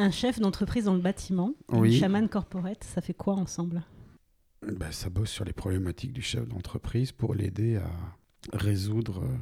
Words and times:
Un 0.00 0.10
chef 0.12 0.38
d'entreprise 0.38 0.84
dans 0.84 0.94
le 0.94 1.00
bâtiment, 1.00 1.54
Oui. 1.72 1.96
un 1.96 2.00
chaman 2.00 2.28
corporate, 2.28 2.84
ça 2.84 3.00
fait 3.00 3.14
quoi 3.14 3.34
ensemble? 3.34 3.82
Ben, 4.64 4.92
ça 4.92 5.10
bosse 5.10 5.30
sur 5.30 5.44
les 5.44 5.52
problématiques 5.52 6.12
du 6.12 6.22
chef 6.22 6.46
d'entreprise 6.46 7.10
pour 7.10 7.34
l'aider 7.34 7.76
à 7.76 7.90
résoudre 8.56 9.22
euh, 9.24 9.36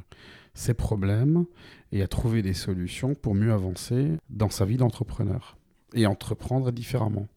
ses 0.55 0.73
problèmes 0.73 1.45
et 1.91 2.01
à 2.01 2.07
trouver 2.07 2.41
des 2.41 2.53
solutions 2.53 3.13
pour 3.13 3.35
mieux 3.35 3.53
avancer 3.53 4.17
dans 4.31 4.49
sa 4.49 4.65
vie 4.65 4.77
d'entrepreneur 4.77 5.57
et 5.93 6.07
entreprendre 6.07 6.71
différemment 6.71 7.27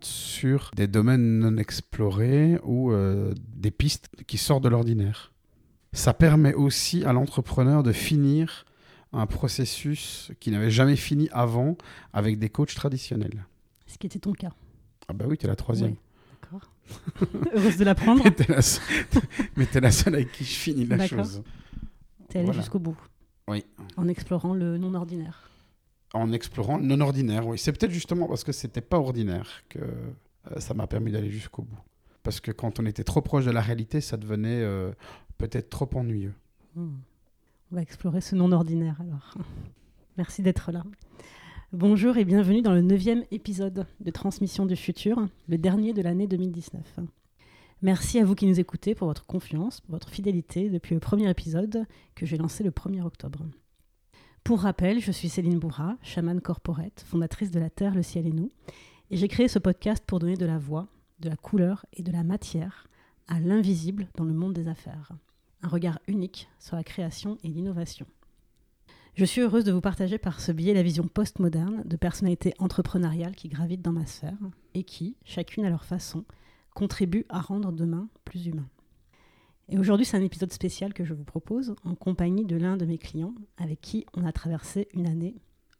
sur 0.00 0.70
des 0.76 0.86
domaines 0.86 1.40
non 1.40 1.56
explorés 1.56 2.58
ou 2.62 2.92
euh, 2.92 3.34
des 3.56 3.72
pistes 3.72 4.08
qui 4.28 4.38
sortent 4.38 4.62
de 4.62 4.68
l'ordinaire. 4.68 5.32
Ça 5.92 6.14
permet 6.14 6.54
aussi 6.54 7.04
à 7.04 7.12
l'entrepreneur 7.12 7.82
de 7.82 7.90
finir 7.92 8.64
un 9.12 9.26
processus 9.26 10.30
qui 10.40 10.50
n'avait 10.50 10.70
jamais 10.70 10.96
fini 10.96 11.28
avant 11.32 11.76
avec 12.12 12.38
des 12.38 12.48
coachs 12.50 12.74
traditionnels. 12.74 13.44
Ce 13.86 13.96
qui 13.98 14.06
était 14.06 14.18
ton 14.18 14.32
cas. 14.32 14.52
Ah 15.08 15.12
bah 15.14 15.24
oui, 15.28 15.38
t'es 15.38 15.46
la 15.46 15.56
troisième. 15.56 15.96
Heureuse 17.54 17.76
de 17.76 17.84
l'apprendre. 17.84 18.22
Mais 18.24 18.30
t'es 18.30 18.50
la, 18.52 18.62
seule- 18.62 18.82
la 19.82 19.90
seule 19.90 20.14
avec 20.14 20.32
qui 20.32 20.44
je 20.44 20.54
finis 20.54 20.86
la 20.86 21.06
chose. 21.06 21.42
T'es 22.28 22.38
allé 22.38 22.46
Voilà. 22.46 22.60
jusqu'au 22.60 22.78
bout. 22.78 22.96
Oui. 23.48 23.64
En 23.96 24.08
explorant 24.08 24.54
le 24.54 24.78
non 24.78 24.94
ordinaire. 24.94 25.50
En 26.14 26.32
explorant 26.32 26.78
le 26.78 26.84
non 26.84 27.00
ordinaire, 27.00 27.46
oui. 27.46 27.58
C'est 27.58 27.72
peut-être 27.72 27.90
justement 27.92 28.26
parce 28.28 28.44
que 28.44 28.52
c'était 28.52 28.80
pas 28.80 28.98
ordinaire 28.98 29.62
que 29.68 29.78
euh, 29.80 30.60
ça 30.60 30.74
m'a 30.74 30.86
permis 30.86 31.12
d'aller 31.12 31.30
jusqu'au 31.30 31.62
bout. 31.62 31.78
Parce 32.22 32.40
que 32.40 32.50
quand 32.52 32.78
on 32.80 32.86
était 32.86 33.04
trop 33.04 33.20
proche 33.22 33.44
de 33.44 33.50
la 33.50 33.60
réalité, 33.60 34.00
ça 34.00 34.16
devenait 34.16 34.60
euh, 34.62 34.92
peut-être 35.38 35.70
trop 35.70 35.88
ennuyeux. 35.94 36.34
Hmm. 36.74 36.96
On 37.70 37.76
va 37.76 37.82
explorer 37.82 38.22
ce 38.22 38.34
non 38.34 38.50
ordinaire 38.52 38.98
alors. 38.98 39.34
Merci 40.16 40.40
d'être 40.40 40.72
là. 40.72 40.84
Bonjour 41.74 42.16
et 42.16 42.24
bienvenue 42.24 42.62
dans 42.62 42.72
le 42.72 42.80
neuvième 42.80 43.24
épisode 43.30 43.86
de 44.00 44.10
Transmission 44.10 44.64
du 44.64 44.74
futur, 44.74 45.28
le 45.48 45.58
dernier 45.58 45.92
de 45.92 46.00
l'année 46.00 46.26
2019. 46.26 47.00
Merci 47.82 48.20
à 48.20 48.24
vous 48.24 48.34
qui 48.34 48.46
nous 48.46 48.58
écoutez 48.58 48.94
pour 48.94 49.08
votre 49.08 49.26
confiance, 49.26 49.82
pour 49.82 49.90
votre 49.90 50.08
fidélité 50.08 50.70
depuis 50.70 50.94
le 50.94 51.00
premier 51.00 51.28
épisode 51.28 51.84
que 52.14 52.24
j'ai 52.24 52.38
lancé 52.38 52.64
le 52.64 52.70
1er 52.70 53.02
octobre. 53.02 53.44
Pour 54.44 54.60
rappel, 54.60 54.98
je 54.98 55.12
suis 55.12 55.28
Céline 55.28 55.58
Bourra, 55.58 55.98
chamane 56.02 56.40
corporate, 56.40 57.04
fondatrice 57.06 57.50
de 57.50 57.60
La 57.60 57.68
Terre, 57.68 57.94
le 57.94 58.02
ciel 58.02 58.26
et 58.26 58.32
nous, 58.32 58.50
et 59.10 59.18
j'ai 59.18 59.28
créé 59.28 59.46
ce 59.46 59.58
podcast 59.58 60.02
pour 60.06 60.20
donner 60.20 60.36
de 60.36 60.46
la 60.46 60.56
voix, 60.56 60.88
de 61.20 61.28
la 61.28 61.36
couleur 61.36 61.84
et 61.92 62.02
de 62.02 62.12
la 62.12 62.24
matière 62.24 62.88
à 63.26 63.40
l'invisible 63.40 64.08
dans 64.16 64.24
le 64.24 64.32
monde 64.32 64.54
des 64.54 64.68
affaires. 64.68 65.12
Un 65.62 65.68
regard 65.68 65.98
unique 66.06 66.48
sur 66.58 66.76
la 66.76 66.84
création 66.84 67.38
et 67.42 67.48
l'innovation. 67.48 68.06
Je 69.14 69.24
suis 69.24 69.40
heureuse 69.40 69.64
de 69.64 69.72
vous 69.72 69.80
partager 69.80 70.18
par 70.18 70.40
ce 70.40 70.52
biais 70.52 70.74
la 70.74 70.82
vision 70.82 71.08
postmoderne 71.08 71.82
de 71.84 71.96
personnalités 71.96 72.54
entrepreneuriales 72.58 73.34
qui 73.34 73.48
gravitent 73.48 73.82
dans 73.82 73.92
ma 73.92 74.06
sphère 74.06 74.38
et 74.74 74.84
qui, 74.84 75.16
chacune 75.24 75.64
à 75.64 75.70
leur 75.70 75.84
façon, 75.84 76.24
contribuent 76.74 77.26
à 77.28 77.40
rendre 77.40 77.72
demain 77.72 78.08
plus 78.24 78.46
humain. 78.46 78.68
Et 79.68 79.78
aujourd'hui, 79.78 80.06
c'est 80.06 80.16
un 80.16 80.22
épisode 80.22 80.52
spécial 80.52 80.94
que 80.94 81.04
je 81.04 81.14
vous 81.14 81.24
propose 81.24 81.74
en 81.84 81.94
compagnie 81.94 82.44
de 82.44 82.56
l'un 82.56 82.76
de 82.76 82.86
mes 82.86 82.98
clients 82.98 83.34
avec 83.56 83.80
qui 83.80 84.06
on 84.14 84.24
a 84.24 84.32
traversé 84.32 84.88
une 84.94 85.08
année 85.08 85.34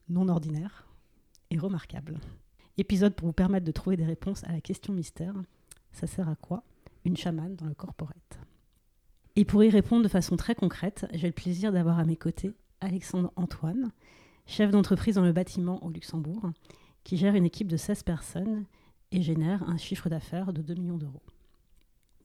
non 0.08 0.28
ordinaire 0.28 0.88
et 1.50 1.58
remarquable. 1.58 2.18
Épisode 2.76 3.14
pour 3.14 3.28
vous 3.28 3.32
permettre 3.32 3.64
de 3.64 3.72
trouver 3.72 3.96
des 3.96 4.04
réponses 4.04 4.44
à 4.44 4.52
la 4.52 4.60
question 4.60 4.92
mystère 4.92 5.34
ça 5.92 6.06
sert 6.06 6.28
à 6.28 6.36
quoi 6.36 6.62
une 7.04 7.16
chamane 7.16 7.56
dans 7.56 7.66
le 7.66 7.74
corporate? 7.74 8.38
Et 9.38 9.44
pour 9.44 9.62
y 9.62 9.70
répondre 9.70 10.02
de 10.02 10.08
façon 10.08 10.36
très 10.36 10.56
concrète, 10.56 11.06
j'ai 11.12 11.28
le 11.28 11.32
plaisir 11.32 11.70
d'avoir 11.70 12.00
à 12.00 12.04
mes 12.04 12.16
côtés 12.16 12.56
Alexandre 12.80 13.32
Antoine, 13.36 13.92
chef 14.46 14.72
d'entreprise 14.72 15.14
dans 15.14 15.24
le 15.24 15.30
bâtiment 15.30 15.80
au 15.84 15.90
Luxembourg, 15.90 16.50
qui 17.04 17.16
gère 17.16 17.36
une 17.36 17.44
équipe 17.44 17.68
de 17.68 17.76
16 17.76 18.02
personnes 18.02 18.64
et 19.12 19.22
génère 19.22 19.62
un 19.70 19.76
chiffre 19.76 20.08
d'affaires 20.08 20.52
de 20.52 20.60
2 20.60 20.74
millions 20.74 20.98
d'euros. 20.98 21.22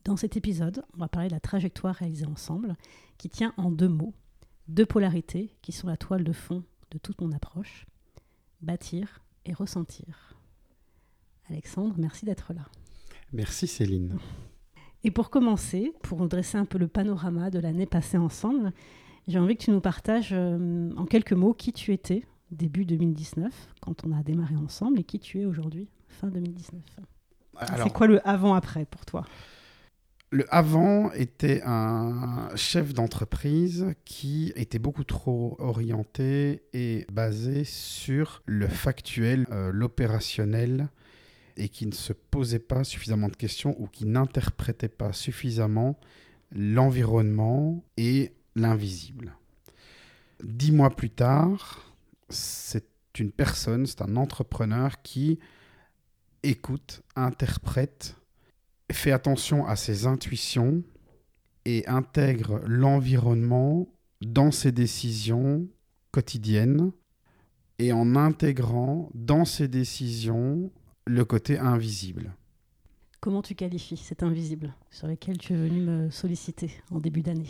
Dans 0.06 0.18
cet 0.18 0.38
épisode, 0.38 0.84
on 0.96 1.02
va 1.02 1.08
parler 1.08 1.28
de 1.28 1.36
la 1.36 1.40
trajectoire 1.40 1.94
réalisée 1.94 2.26
ensemble, 2.26 2.76
qui 3.20 3.30
tient 3.30 3.54
en 3.58 3.70
deux 3.70 3.90
mots, 3.90 4.16
deux 4.68 4.88
polarités 4.88 5.56
qui 5.62 5.72
sont 5.72 5.86
la 5.86 5.98
toile 5.98 6.24
de 6.24 6.34
fond 6.34 6.64
de 6.90 6.98
toute 6.98 7.22
mon 7.22 7.32
approche, 7.32 7.86
bâtir 8.62 9.22
et 9.46 9.54
ressentir. 9.54 10.36
Alexandre, 11.48 11.94
merci 12.00 12.26
d'être 12.26 12.54
là. 12.54 12.66
Merci 13.32 13.68
Céline. 13.68 14.18
Et 15.04 15.12
pour 15.12 15.30
commencer, 15.30 15.94
pour 16.02 16.28
dresser 16.28 16.58
un 16.58 16.66
peu 16.66 16.78
le 16.78 16.88
panorama 16.88 17.50
de 17.50 17.60
l'année 17.60 17.86
passée 17.86 18.18
ensemble, 18.18 18.72
j'ai 19.28 19.40
envie 19.40 19.56
que 19.58 19.64
tu 19.64 19.72
nous 19.72 19.82
partages 19.82 20.32
euh, 20.32 20.92
en 20.96 21.06
quelques 21.06 21.34
mots 21.34 21.54
qui 21.54 21.74
tu 21.74 21.92
étais 21.94 22.26
début 22.52 22.86
2019, 22.86 23.52
quand 23.82 24.06
on 24.06 24.12
a 24.12 24.24
démarré 24.24 24.56
ensemble, 24.56 25.00
et 25.00 25.04
qui 25.04 25.20
tu 25.20 25.42
es 25.42 25.46
aujourd'hui, 25.46 25.88
fin 26.08 26.28
2019. 26.28 26.82
Alors, 27.58 27.84
C'est 27.84 27.94
quoi 27.94 28.08
le 28.08 28.26
avant-après 28.28 28.86
pour 28.86 29.06
toi? 29.06 29.26
Le 30.32 30.52
avant 30.54 31.12
était 31.12 31.62
un 31.64 32.50
chef 32.56 32.94
d'entreprise 32.94 33.94
qui 34.04 34.52
était 34.56 34.80
beaucoup 34.80 35.04
trop 35.04 35.56
orienté 35.60 36.64
et 36.74 37.06
basé 37.12 37.64
sur 37.66 38.42
le 38.48 38.68
factuel, 38.68 39.46
euh, 39.52 39.72
l'opérationnel, 39.72 40.90
et 41.58 41.70
qui 41.70 41.86
ne 41.86 41.94
se 41.94 42.14
posait 42.14 42.60
pas 42.60 42.84
suffisamment 42.84 43.30
de 43.30 43.36
questions 43.36 43.76
ou 43.80 43.88
qui 43.88 44.06
n'interprétait 44.06 44.90
pas 44.90 45.14
suffisamment 45.14 46.00
l'environnement 46.52 47.84
et 47.98 48.34
l'invisible. 48.56 49.36
Dix 50.44 50.72
mois 50.72 50.96
plus 50.96 51.10
tard, 51.10 51.94
c'est 52.30 52.86
une 53.20 53.32
personne, 53.32 53.86
c'est 53.86 54.02
un 54.02 54.16
entrepreneur 54.16 55.02
qui 55.02 55.40
écoute, 56.44 57.02
interprète, 57.16 58.16
fait 58.92 59.12
attention 59.12 59.66
à 59.66 59.76
ses 59.76 60.06
intuitions 60.06 60.84
et 61.66 61.88
intègre 61.88 62.62
l'environnement 62.66 63.88
dans 64.22 64.52
ses 64.52 64.72
décisions 64.72 65.68
quotidiennes 66.12 66.92
et 67.80 67.92
en 67.94 68.16
intégrant 68.16 69.10
dans 69.14 69.46
ses 69.46 69.68
décisions 69.68 70.70
le 71.06 71.26
côté 71.26 71.58
invisible. 71.58 72.34
Comment 73.20 73.42
tu 73.42 73.56
qualifies 73.56 73.98
cet 73.98 74.24
invisible 74.24 74.74
sur 74.92 75.08
lequel 75.08 75.38
tu 75.38 75.54
es 75.54 75.56
venu 75.56 75.82
me 75.82 76.10
solliciter 76.10 76.72
en 76.92 77.00
début 77.00 77.22
d'année? 77.22 77.50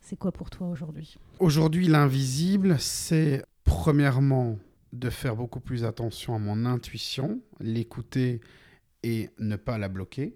C'est 0.00 0.16
quoi 0.16 0.32
pour 0.32 0.50
toi 0.50 0.68
aujourd'hui? 0.68 1.16
Aujourd'hui, 1.38 1.88
l'invisible, 1.88 2.76
c'est 2.78 3.44
premièrement 3.64 4.58
de 4.92 5.10
faire 5.10 5.36
beaucoup 5.36 5.60
plus 5.60 5.84
attention 5.84 6.34
à 6.34 6.38
mon 6.38 6.64
intuition, 6.64 7.40
l'écouter 7.60 8.40
et 9.02 9.30
ne 9.38 9.56
pas 9.56 9.78
la 9.78 9.88
bloquer. 9.88 10.34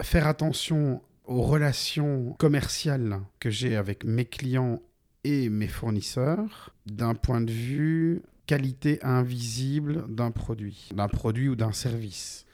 Faire 0.00 0.26
attention 0.26 1.02
aux 1.24 1.42
relations 1.42 2.34
commerciales 2.38 3.20
que 3.38 3.50
j'ai 3.50 3.76
avec 3.76 4.04
mes 4.04 4.24
clients 4.24 4.80
et 5.24 5.48
mes 5.48 5.68
fournisseurs 5.68 6.74
d'un 6.86 7.14
point 7.14 7.40
de 7.40 7.52
vue 7.52 8.22
qualité 8.50 8.98
invisible 9.04 10.12
d'un 10.12 10.32
produit, 10.32 10.88
d'un 10.92 11.06
produit 11.06 11.48
ou 11.48 11.54
d'un 11.54 11.70
service. 11.70 12.46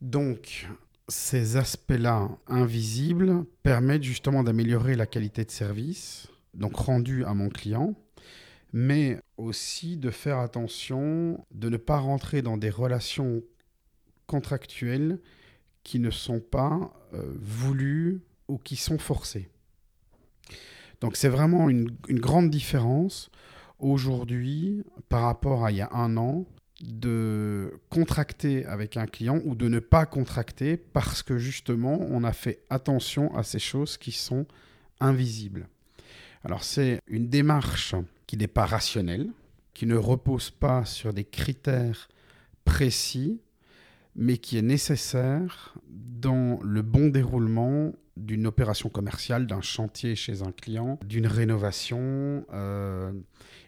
Donc, 0.00 0.68
ces 1.08 1.56
aspects-là 1.56 2.28
invisibles 2.46 3.44
permettent 3.64 4.04
justement 4.04 4.44
d'améliorer 4.44 4.94
la 4.94 5.06
qualité 5.06 5.44
de 5.44 5.50
service, 5.50 6.28
donc 6.54 6.76
rendu 6.76 7.24
à 7.24 7.34
mon 7.34 7.48
client, 7.48 7.96
mais 8.72 9.18
aussi 9.38 9.96
de 9.96 10.10
faire 10.10 10.38
attention 10.38 11.44
de 11.50 11.68
ne 11.68 11.78
pas 11.78 11.98
rentrer 11.98 12.42
dans 12.42 12.56
des 12.56 12.70
relations 12.70 13.42
contractuelles 14.28 15.18
qui 15.82 15.98
ne 15.98 16.10
sont 16.10 16.38
pas 16.38 16.94
euh, 17.12 17.24
voulues 17.40 18.20
ou 18.46 18.56
qui 18.56 18.76
sont 18.76 18.98
forcées. 18.98 19.48
Donc 21.00 21.16
c'est 21.16 21.28
vraiment 21.28 21.68
une, 21.68 21.90
une 22.06 22.20
grande 22.20 22.50
différence 22.50 23.32
aujourd'hui 23.80 24.82
par 25.08 25.22
rapport 25.22 25.64
à 25.64 25.70
il 25.70 25.78
y 25.78 25.80
a 25.80 25.90
un 25.92 26.16
an 26.16 26.46
de 26.82 27.74
contracter 27.90 28.64
avec 28.66 28.96
un 28.96 29.06
client 29.06 29.40
ou 29.44 29.54
de 29.54 29.68
ne 29.68 29.80
pas 29.80 30.06
contracter 30.06 30.76
parce 30.76 31.22
que 31.22 31.36
justement 31.36 31.98
on 32.08 32.24
a 32.24 32.32
fait 32.32 32.62
attention 32.70 33.34
à 33.36 33.42
ces 33.42 33.58
choses 33.58 33.98
qui 33.98 34.12
sont 34.12 34.46
invisibles. 34.98 35.68
Alors 36.44 36.64
c'est 36.64 37.00
une 37.06 37.28
démarche 37.28 37.94
qui 38.26 38.36
n'est 38.36 38.46
pas 38.46 38.64
rationnelle, 38.64 39.28
qui 39.74 39.86
ne 39.86 39.96
repose 39.96 40.50
pas 40.50 40.84
sur 40.84 41.12
des 41.12 41.24
critères 41.24 42.08
précis, 42.64 43.40
mais 44.16 44.38
qui 44.38 44.56
est 44.56 44.62
nécessaire 44.62 45.74
dans 45.88 46.60
le 46.62 46.82
bon 46.82 47.08
déroulement 47.08 47.92
d'une 48.16 48.46
opération 48.46 48.88
commerciale, 48.88 49.46
d'un 49.46 49.60
chantier 49.60 50.14
chez 50.14 50.42
un 50.42 50.52
client, 50.52 50.98
d'une 51.04 51.26
rénovation, 51.26 52.44
euh, 52.52 53.12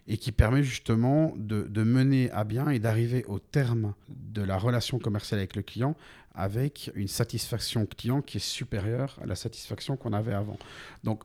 et 0.06 0.16
qui 0.16 0.32
permet 0.32 0.62
justement 0.62 1.32
de, 1.36 1.82
mener 1.82 2.30
à 2.32 2.44
bien 2.44 2.70
et 2.70 2.78
d'arriver 2.78 3.24
au 3.26 3.38
terme 3.38 3.94
de 4.08 4.42
la 4.42 4.58
relation 4.58 4.98
commerciale 4.98 5.38
avec 5.38 5.56
le 5.56 5.62
client 5.62 5.96
avec 6.34 6.90
une 6.94 7.08
satisfaction 7.08 7.86
client 7.86 8.22
qui 8.22 8.38
est 8.38 8.40
supérieure 8.40 9.18
à 9.22 9.26
la 9.26 9.34
satisfaction 9.34 9.98
qu'on 9.98 10.14
avait 10.14 10.32
avant. 10.32 10.58
Donc, 11.04 11.24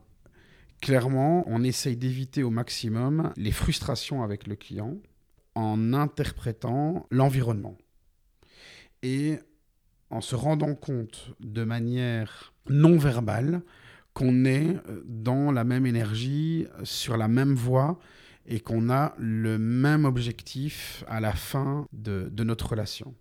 clairement, 0.82 1.44
on 1.46 1.64
essaye 1.64 1.96
d'éviter 1.96 2.42
au 2.42 2.50
maximum 2.50 3.32
les 3.36 3.52
frustrations 3.52 4.22
avec 4.22 4.46
le 4.46 4.54
client 4.54 4.96
en 5.54 5.94
interprétant 5.94 7.06
l'environnement 7.10 7.78
et 9.02 9.38
en 10.10 10.20
se 10.20 10.34
rendant 10.34 10.74
compte 10.74 11.32
de 11.40 11.64
manière 11.64 12.52
non 12.68 12.98
verbale 12.98 13.62
qu'on 14.12 14.44
est 14.44 14.76
dans 15.04 15.52
la 15.52 15.64
même 15.64 15.86
énergie, 15.86 16.66
sur 16.82 17.16
la 17.16 17.28
même 17.28 17.54
voie 17.54 17.98
et 18.48 18.60
qu'on 18.60 18.88
a 18.88 19.14
le 19.18 19.58
même 19.58 20.06
objectif 20.06 21.04
à 21.06 21.20
la 21.20 21.32
fin 21.32 21.86
de, 21.92 22.30
notre 22.42 22.70
relation. 22.70 23.14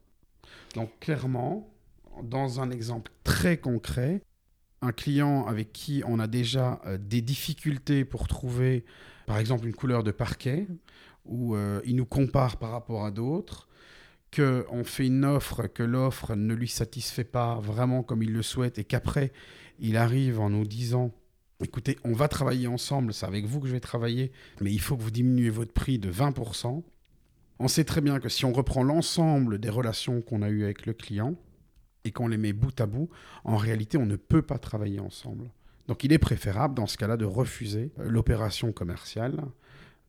Donc 0.73 0.89
clairement, 1.01 1.69
dans 2.23 2.61
un 2.61 2.71
exemple 2.71 3.11
très 3.25 3.57
concret, 3.57 4.21
un 4.81 4.93
client 4.93 5.45
avec 5.45 5.73
qui 5.73 6.01
on 6.07 6.19
a 6.19 6.27
déjà 6.27 6.79
euh, 6.85 6.97
des 6.97 7.21
difficultés 7.21 8.05
pour 8.05 8.27
trouver, 8.27 8.85
par 9.25 9.37
exemple, 9.37 9.67
une 9.67 9.75
couleur 9.75 10.03
de 10.03 10.11
parquet, 10.11 10.65
où 11.25 11.55
euh, 11.55 11.81
il 11.85 11.97
nous 11.97 12.05
compare 12.05 12.55
par 12.57 12.71
rapport 12.71 13.03
à 13.03 13.11
d'autres, 13.11 13.67
qu'on 14.33 14.83
fait 14.85 15.07
une 15.07 15.25
offre, 15.25 15.67
que 15.67 15.83
l'offre 15.83 16.35
ne 16.35 16.53
lui 16.53 16.67
satisfait 16.69 17.25
pas 17.25 17.59
vraiment 17.59 18.01
comme 18.01 18.23
il 18.23 18.31
le 18.31 18.43
souhaite, 18.43 18.77
et 18.77 18.85
qu'après, 18.85 19.33
il 19.79 19.97
arrive 19.97 20.39
en 20.39 20.49
nous 20.49 20.65
disant, 20.65 21.11
écoutez, 21.63 21.97
on 22.03 22.13
va 22.13 22.27
travailler 22.27 22.67
ensemble, 22.67 23.13
c'est 23.13 23.25
avec 23.25 23.45
vous 23.45 23.59
que 23.59 23.67
je 23.67 23.73
vais 23.73 23.79
travailler, 23.79 24.31
mais 24.61 24.71
il 24.71 24.79
faut 24.79 24.97
que 24.97 25.01
vous 25.01 25.11
diminuez 25.11 25.49
votre 25.49 25.73
prix 25.73 25.99
de 25.99 26.11
20%. 26.11 26.83
On 27.59 27.67
sait 27.67 27.83
très 27.83 28.01
bien 28.01 28.19
que 28.19 28.29
si 28.29 28.45
on 28.45 28.53
reprend 28.53 28.83
l'ensemble 28.83 29.59
des 29.59 29.69
relations 29.69 30.21
qu'on 30.21 30.41
a 30.41 30.49
eues 30.49 30.63
avec 30.63 30.85
le 30.85 30.93
client, 30.93 31.35
et 32.07 32.11
qu'on 32.11 32.27
les 32.27 32.37
met 32.37 32.53
bout 32.53 32.79
à 32.79 32.85
bout, 32.85 33.09
en 33.43 33.57
réalité, 33.57 33.97
on 33.97 34.05
ne 34.05 34.15
peut 34.15 34.41
pas 34.41 34.57
travailler 34.57 34.99
ensemble. 34.99 35.51
Donc 35.87 36.03
il 36.03 36.13
est 36.13 36.19
préférable, 36.19 36.73
dans 36.73 36.87
ce 36.87 36.97
cas-là, 36.97 37.17
de 37.17 37.25
refuser 37.25 37.91
euh, 37.99 38.09
l'opération 38.09 38.71
commerciale. 38.71 39.43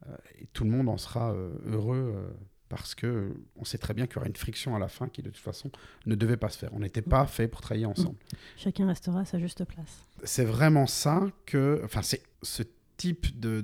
Euh, 0.08 0.16
et 0.40 0.46
tout 0.52 0.64
le 0.64 0.70
monde 0.70 0.88
en 0.88 0.96
sera 0.96 1.32
euh, 1.32 1.50
heureux 1.66 2.32
parce 2.68 2.94
que 2.94 3.34
on 3.56 3.64
sait 3.64 3.78
très 3.78 3.94
bien 3.94 4.06
qu'il 4.06 4.16
y 4.16 4.18
aura 4.18 4.26
une 4.26 4.36
friction 4.36 4.74
à 4.76 4.78
la 4.78 4.88
fin 4.88 5.08
qui, 5.08 5.22
de 5.22 5.30
toute 5.30 5.42
façon, 5.42 5.70
ne 6.06 6.14
devait 6.14 6.36
pas 6.36 6.48
se 6.48 6.58
faire. 6.58 6.70
On 6.72 6.80
n'était 6.80 7.02
pas 7.02 7.26
fait 7.26 7.48
pour 7.48 7.60
travailler 7.60 7.86
ensemble. 7.86 8.16
Chacun 8.56 8.86
restera 8.86 9.20
à 9.20 9.24
sa 9.24 9.38
juste 9.38 9.64
place. 9.64 10.06
C'est 10.24 10.44
vraiment 10.44 10.86
ça 10.86 11.26
que... 11.46 11.80
Enfin, 11.84 12.02
c'est 12.02 12.22
ce 12.42 12.62
type 12.96 13.38
de, 13.38 13.62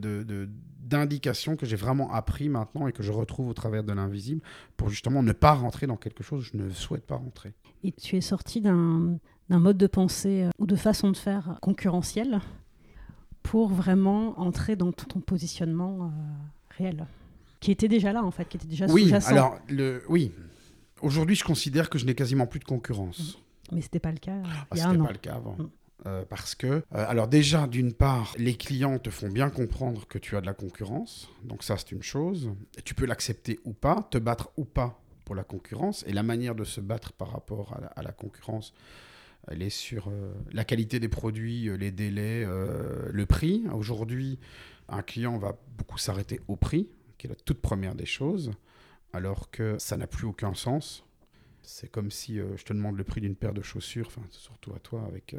d'indication 0.80 1.56
que 1.56 1.66
j'ai 1.66 1.76
vraiment 1.76 2.12
appris 2.12 2.48
maintenant 2.48 2.86
et 2.86 2.92
que 2.92 3.02
je 3.02 3.12
retrouve 3.12 3.48
au 3.48 3.54
travers 3.54 3.84
de 3.84 3.92
l'invisible 3.92 4.40
pour 4.76 4.88
justement 4.88 5.22
ne 5.22 5.32
pas 5.32 5.52
rentrer 5.52 5.86
dans 5.86 5.96
quelque 5.96 6.22
chose 6.22 6.40
où 6.40 6.56
je 6.56 6.62
ne 6.62 6.70
souhaite 6.70 7.04
pas 7.06 7.16
rentrer. 7.16 7.52
Et 7.82 7.92
tu 7.92 8.16
es 8.16 8.20
sorti 8.20 8.60
d'un, 8.60 9.18
mode 9.50 9.76
de 9.76 9.86
pensée 9.86 10.44
euh, 10.44 10.50
ou 10.58 10.66
de 10.66 10.76
façon 10.76 11.10
de 11.10 11.16
faire 11.16 11.58
concurrentiel 11.60 12.40
pour 13.42 13.68
vraiment 13.68 14.40
entrer 14.40 14.76
dans 14.76 14.92
ton 14.92 15.20
positionnement 15.20 16.04
euh, 16.04 16.08
réel, 16.78 17.06
qui 17.64 17.70
était 17.70 17.88
déjà 17.88 18.12
là 18.12 18.22
en 18.22 18.30
fait, 18.30 18.46
qui 18.46 18.58
était 18.58 18.66
déjà 18.66 18.84
oui, 18.88 19.10
Alors, 19.26 19.58
le, 19.70 20.02
oui, 20.10 20.32
aujourd'hui 21.00 21.34
je 21.34 21.44
considère 21.44 21.88
que 21.88 21.96
je 21.96 22.04
n'ai 22.04 22.14
quasiment 22.14 22.46
plus 22.46 22.60
de 22.60 22.64
concurrence. 22.64 23.42
Mais 23.72 23.80
ce 23.80 23.86
n'était 23.86 24.00
pas 24.00 24.12
le 24.12 24.18
cas. 24.18 24.42
Ah, 24.44 24.66
il 24.74 24.78
y 24.78 24.82
a 24.82 24.88
pas 24.88 25.12
le 25.12 25.18
cas 25.18 25.36
avant. 25.36 25.56
Mm. 25.56 25.70
Euh, 26.06 26.24
parce 26.28 26.54
que, 26.54 26.66
euh, 26.66 26.82
alors 26.90 27.26
déjà, 27.26 27.66
d'une 27.66 27.94
part, 27.94 28.34
les 28.36 28.54
clients 28.54 28.98
te 28.98 29.08
font 29.08 29.30
bien 29.30 29.48
comprendre 29.48 30.06
que 30.06 30.18
tu 30.18 30.36
as 30.36 30.42
de 30.42 30.46
la 30.46 30.52
concurrence, 30.52 31.30
donc 31.42 31.62
ça 31.62 31.78
c'est 31.78 31.92
une 31.92 32.02
chose. 32.02 32.50
Et 32.76 32.82
tu 32.82 32.94
peux 32.94 33.06
l'accepter 33.06 33.58
ou 33.64 33.72
pas, 33.72 34.06
te 34.10 34.18
battre 34.18 34.50
ou 34.58 34.66
pas 34.66 35.00
pour 35.24 35.34
la 35.34 35.44
concurrence, 35.44 36.04
et 36.06 36.12
la 36.12 36.22
manière 36.22 36.54
de 36.54 36.64
se 36.64 36.82
battre 36.82 37.14
par 37.14 37.32
rapport 37.32 37.80
à 37.96 38.02
la, 38.02 38.12
concurrence, 38.12 38.74
elle 39.48 39.62
est 39.62 39.70
sur 39.70 40.08
euh, 40.08 40.34
la 40.52 40.66
qualité 40.66 41.00
des 41.00 41.08
produits, 41.08 41.70
les 41.78 41.90
délais, 41.92 42.44
le 42.44 43.24
prix. 43.24 43.64
Aujourd'hui, 43.72 44.38
un 44.90 45.00
client 45.00 45.38
va 45.38 45.56
beaucoup 45.78 45.96
s'arrêter 45.96 46.42
au 46.46 46.56
prix, 46.56 46.90
qui 47.24 47.28
est 47.28 47.30
la 47.30 47.42
toute 47.42 47.62
première 47.62 47.94
des 47.94 48.04
choses, 48.04 48.52
alors 49.14 49.50
que 49.50 49.76
ça 49.78 49.96
n'a 49.96 50.06
plus 50.06 50.26
aucun 50.26 50.52
sens. 50.52 51.06
C'est 51.62 51.90
comme 51.90 52.10
si 52.10 52.36
je 52.36 52.62
te 52.62 52.74
demande 52.74 52.98
le 52.98 53.04
prix 53.04 53.22
d'une 53.22 53.34
paire 53.34 53.54
de 53.54 53.62
chaussures, 53.62 54.08
enfin 54.08 54.20
surtout 54.28 54.74
à 54.74 54.78
toi 54.78 55.04
avec 55.06 55.34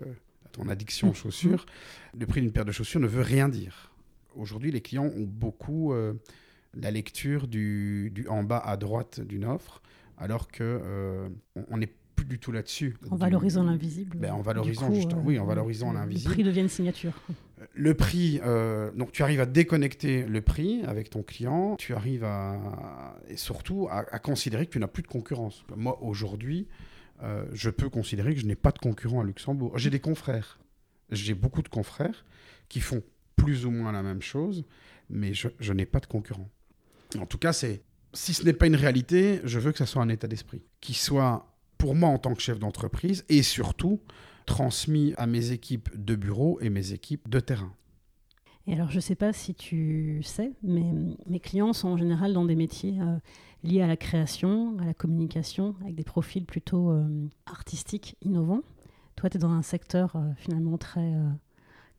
ton 0.52 0.68
addiction 0.68 1.12
aux 1.12 1.14
chaussures, 1.14 1.68
le 2.20 2.26
prix 2.26 2.42
d'une 2.42 2.52
paire 2.52 2.66
de 2.66 2.72
chaussures 2.72 3.00
ne 3.00 3.08
veut 3.08 3.22
rien 3.22 3.50
dire. 3.50 3.92
Aujourd'hui, 4.36 4.72
les 4.72 4.82
clients 4.82 5.06
ont 5.06 5.28
beaucoup 5.28 5.94
euh, 5.94 6.14
la 6.74 6.90
lecture 6.90 7.48
du, 7.48 8.10
du, 8.12 8.28
en 8.28 8.44
bas 8.44 8.58
à 8.58 8.78
droite 8.78 9.22
d'une 9.22 9.46
offre, 9.46 9.84
alors 10.18 10.50
que 10.50 10.64
euh, 10.64 11.30
on 11.70 11.78
n'est 11.78 11.94
plus 12.16 12.26
du 12.26 12.40
tout 12.40 12.52
là-dessus. 12.52 12.98
En 13.10 13.16
valorisant 13.16 13.64
l'invisible. 13.64 14.18
Ben, 14.18 14.34
en 14.34 14.42
valorisant, 14.42 14.92
euh, 14.92 15.22
oui, 15.24 15.38
en 15.40 15.46
valorisant 15.46 15.94
l'invisible. 15.94 16.30
Le 16.30 16.34
prix 16.34 16.44
devient 16.44 16.62
une 16.62 16.70
signature. 16.70 17.14
Le 17.74 17.94
prix, 17.94 18.40
donc 18.96 19.12
tu 19.12 19.24
arrives 19.24 19.42
à 19.42 19.46
déconnecter 19.46 20.26
le 20.26 20.42
prix 20.42 20.84
avec 20.86 21.10
ton 21.10 21.24
client, 21.24 21.76
tu 21.78 21.94
arrives 21.94 22.24
à, 22.24 23.16
et 23.28 23.38
surtout 23.38 23.88
à, 23.90 24.06
à 24.12 24.20
considérer 24.20 24.66
que 24.66 24.72
tu 24.72 24.80
n'as 24.80 24.88
plus 24.88 25.04
de 25.04 25.08
concurrence. 25.08 25.64
Moi, 25.76 26.02
aujourd'hui, 26.02 26.68
euh, 27.24 27.46
je 27.54 27.70
peux 27.70 27.90
considérer 27.90 28.34
que 28.34 28.42
je 28.42 28.46
n'ai 28.46 28.56
pas 28.56 28.72
de 28.72 28.80
concurrent 28.80 29.22
à 29.22 29.24
Luxembourg. 29.24 29.78
J'ai 29.78 29.90
des 29.90 30.00
confrères. 30.00 30.60
J'ai 31.12 31.34
beaucoup 31.34 31.62
de 31.62 31.70
confrères 31.70 32.26
qui 32.68 32.82
font 32.82 33.04
plus 33.36 33.66
ou 33.66 33.72
moins 33.72 33.92
la 33.92 34.04
même 34.04 34.22
chose, 34.22 34.66
mais 35.10 35.34
je, 35.34 35.74
n'ai 35.74 35.86
pas 35.86 36.00
de 36.00 36.08
concurrent. 36.08 36.50
En 37.18 37.26
tout 37.26 37.38
cas, 37.38 37.54
c'est 37.54 37.84
si 38.14 38.34
ce 38.34 38.44
n'est 38.44 38.54
pas 38.54 38.68
une 38.68 38.76
réalité, 38.76 39.40
je 39.44 39.60
veux 39.60 39.72
que 39.72 39.78
ça 39.78 39.86
soit 39.86 40.02
un 40.02 40.10
état 40.10 40.28
d'esprit 40.28 40.64
qui 40.82 40.94
soit 40.94 41.55
pour 41.78 41.96
moi 41.96 42.10
en 42.10 42.18
tant 42.18 42.34
que 42.34 42.42
chef 42.42 42.60
d'entreprise 42.60 43.26
et 43.30 43.44
surtout 43.44 44.00
transmis 44.46 45.14
à 45.18 45.26
mes 45.28 45.52
équipes 45.52 45.90
de 45.96 46.16
bureau 46.16 46.60
et 46.62 46.70
mes 46.70 46.92
équipes 46.94 47.30
de 47.30 47.40
terrain. 47.40 47.74
Et 48.68 48.74
alors, 48.74 48.90
je 48.90 48.96
ne 48.96 49.02
sais 49.02 49.16
pas 49.16 49.32
si 49.32 49.54
tu 49.54 50.22
sais, 50.24 50.52
mais 50.64 50.84
mes 51.28 51.40
clients 51.40 51.74
sont 51.74 51.90
en 51.90 51.98
général 51.98 52.34
dans 52.34 52.46
des 52.46 52.56
métiers 52.56 53.00
euh, 53.00 53.18
liés 53.64 53.82
à 53.82 53.88
la 53.88 53.98
création, 53.98 54.76
à 54.80 54.86
la 54.86 54.96
communication, 54.96 55.76
avec 55.82 55.96
des 55.96 56.04
profils 56.04 56.46
plutôt 56.46 56.90
euh, 56.90 57.28
artistiques, 57.46 58.18
innovants. 58.24 58.64
Toi, 59.16 59.30
tu 59.30 59.38
es 59.38 59.40
dans 59.40 59.52
un 59.52 59.62
secteur 59.62 60.16
euh, 60.16 60.32
finalement 60.38 60.78
très 60.78 61.14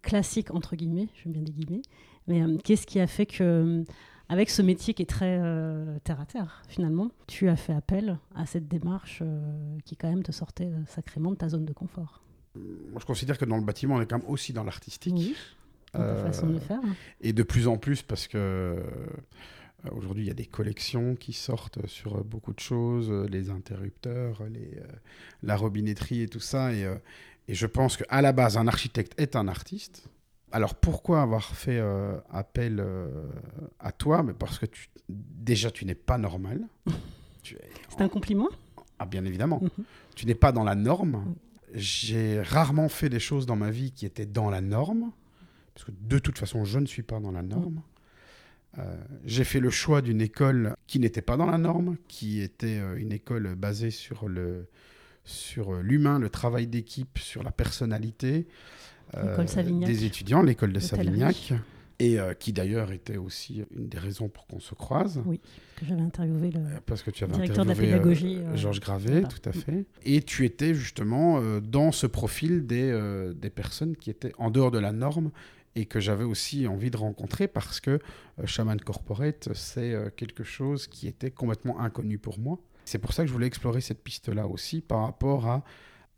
classique, 0.02 0.52
entre 0.52 0.76
guillemets, 0.76 1.08
j'aime 1.14 1.32
bien 1.32 1.42
des 1.42 1.52
guillemets. 1.52 1.82
Mais 2.26 2.42
qu'est-ce 2.64 2.86
qui 2.86 2.98
a 2.98 3.06
fait 3.06 3.26
que, 3.26 3.84
avec 4.28 4.50
ce 4.50 4.62
métier 4.62 4.94
qui 4.94 5.02
est 5.02 5.06
très 5.06 5.40
terre 6.04 6.20
à 6.20 6.26
terre, 6.26 6.62
finalement, 6.68 7.10
tu 7.26 7.48
as 7.48 7.56
fait 7.56 7.72
appel 7.72 8.18
à 8.34 8.46
cette 8.46 8.68
démarche 8.68 9.22
qui, 9.84 9.96
quand 9.96 10.08
même, 10.08 10.22
te 10.22 10.32
sortait 10.32 10.70
sacrément 10.88 11.30
de 11.30 11.36
ta 11.36 11.48
zone 11.48 11.64
de 11.64 11.72
confort 11.72 12.22
Moi, 12.54 13.00
je 13.00 13.06
considère 13.06 13.38
que 13.38 13.44
dans 13.44 13.56
le 13.56 13.64
bâtiment, 13.64 13.96
on 13.96 14.00
est 14.00 14.06
quand 14.06 14.18
même 14.18 14.28
aussi 14.28 14.52
dans 14.52 14.64
l'artistique. 14.64 15.14
Oui 15.16 15.36
façon 15.96 16.48
de 16.48 16.58
faire. 16.58 16.80
Et 17.20 17.32
de 17.32 17.42
plus 17.42 17.68
en 17.68 17.76
plus, 17.76 18.02
parce 18.02 18.26
que 18.26 18.38
euh, 18.38 18.82
aujourd'hui, 19.92 20.24
il 20.24 20.28
y 20.28 20.30
a 20.30 20.34
des 20.34 20.46
collections 20.46 21.16
qui 21.16 21.32
sortent 21.32 21.86
sur 21.86 22.24
beaucoup 22.24 22.52
de 22.52 22.60
choses, 22.60 23.10
les 23.30 23.50
interrupteurs, 23.50 24.42
les, 24.50 24.78
euh, 24.78 24.86
la 25.42 25.56
robinetterie 25.56 26.22
et 26.22 26.28
tout 26.28 26.40
ça. 26.40 26.72
Et, 26.72 26.84
euh, 26.84 26.96
et 27.48 27.54
je 27.54 27.66
pense 27.66 27.96
qu'à 27.96 28.22
la 28.22 28.32
base, 28.32 28.56
un 28.56 28.66
architecte 28.66 29.14
est 29.18 29.36
un 29.36 29.48
artiste. 29.48 30.08
Alors 30.56 30.74
pourquoi 30.74 31.20
avoir 31.20 31.54
fait 31.54 31.80
appel 32.30 32.82
à 33.78 33.92
toi? 33.92 34.22
Mais 34.22 34.32
Parce 34.32 34.58
que 34.58 34.66
tu, 34.66 34.88
déjà, 35.08 35.70
tu 35.70 35.84
n'es 35.84 35.94
pas 35.94 36.16
normal. 36.18 36.66
C'est 37.42 38.00
un 38.00 38.08
compliment? 38.08 38.48
Ah, 38.98 39.04
bien 39.06 39.24
évidemment. 39.24 39.60
Mhm. 39.62 39.84
Tu 40.14 40.26
n'es 40.26 40.34
pas 40.34 40.52
dans 40.52 40.64
la 40.64 40.74
norme. 40.74 41.34
J'ai 41.74 42.40
rarement 42.40 42.88
fait 42.88 43.10
des 43.10 43.20
choses 43.20 43.44
dans 43.44 43.56
ma 43.56 43.70
vie 43.70 43.92
qui 43.92 44.06
étaient 44.06 44.24
dans 44.24 44.48
la 44.48 44.62
norme 44.62 45.12
parce 45.76 45.84
que 45.84 45.92
de 46.00 46.18
toute 46.18 46.38
façon, 46.38 46.64
je 46.64 46.78
ne 46.78 46.86
suis 46.86 47.02
pas 47.02 47.20
dans 47.20 47.32
la 47.32 47.42
norme. 47.42 47.82
Euh, 48.78 48.96
j'ai 49.26 49.44
fait 49.44 49.60
le 49.60 49.68
choix 49.68 50.00
d'une 50.00 50.22
école 50.22 50.74
qui 50.86 50.98
n'était 50.98 51.20
pas 51.20 51.36
dans 51.36 51.44
la 51.44 51.58
norme, 51.58 51.98
qui 52.08 52.40
était 52.40 52.78
euh, 52.78 52.96
une 52.96 53.12
école 53.12 53.54
basée 53.56 53.90
sur 53.90 54.26
le 54.26 54.68
sur 55.24 55.74
euh, 55.74 55.82
l'humain, 55.82 56.18
le 56.18 56.30
travail 56.30 56.66
d'équipe, 56.66 57.18
sur 57.18 57.42
la 57.42 57.50
personnalité 57.50 58.46
des 59.14 60.04
étudiants, 60.04 60.42
l'école 60.42 60.72
de 60.72 60.80
Savignac, 60.80 61.52
et 61.98 62.18
qui 62.38 62.52
d'ailleurs 62.52 62.92
était 62.92 63.16
aussi 63.16 63.64
une 63.74 63.88
des 63.88 63.98
raisons 63.98 64.28
pour 64.28 64.46
qu'on 64.46 64.60
se 64.60 64.74
croise. 64.74 65.22
Oui, 65.24 65.40
que 65.76 65.86
j'avais 65.86 66.02
interviewé 66.02 66.50
le 66.50 66.60
parce 66.84 67.02
que 67.02 67.10
tu 67.10 67.24
avais 67.24 67.32
directeur 67.32 67.64
de 67.64 67.70
la 67.70 67.76
pédagogie, 67.76 68.38
Georges 68.54 68.80
Gravet, 68.80 69.22
tout 69.22 69.48
à 69.48 69.52
fait. 69.52 69.86
Et 70.04 70.22
tu 70.22 70.44
étais 70.44 70.74
justement 70.74 71.40
dans 71.60 71.92
ce 71.92 72.06
profil 72.06 72.66
des, 72.66 73.32
des 73.34 73.50
personnes 73.50 73.96
qui 73.96 74.10
étaient 74.10 74.32
en 74.38 74.50
dehors 74.50 74.70
de 74.70 74.78
la 74.78 74.92
norme 74.92 75.30
et 75.76 75.84
que 75.84 76.00
j'avais 76.00 76.24
aussi 76.24 76.66
envie 76.66 76.90
de 76.90 76.96
rencontrer 76.96 77.46
parce 77.46 77.80
que 77.80 77.90
euh, 78.40 78.46
Shaman 78.46 78.80
Corporate, 78.80 79.50
c'est 79.54 79.92
euh, 79.92 80.08
quelque 80.10 80.42
chose 80.42 80.88
qui 80.88 81.06
était 81.06 81.30
complètement 81.30 81.78
inconnu 81.78 82.18
pour 82.18 82.40
moi. 82.40 82.58
C'est 82.86 82.98
pour 82.98 83.12
ça 83.12 83.22
que 83.22 83.28
je 83.28 83.32
voulais 83.32 83.46
explorer 83.46 83.82
cette 83.82 84.02
piste-là 84.02 84.46
aussi 84.46 84.80
par 84.80 85.02
rapport 85.02 85.46
à, 85.46 85.62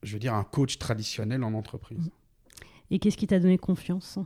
je 0.04 0.12
veux 0.12 0.20
dire, 0.20 0.34
un 0.34 0.44
coach 0.44 0.78
traditionnel 0.78 1.42
en 1.42 1.54
entreprise. 1.54 2.06
Mm. 2.06 2.10
Et 2.90 2.98
qu'est-ce 2.98 3.16
qui 3.16 3.26
t'a 3.26 3.38
donné 3.38 3.58
confiance 3.58 4.18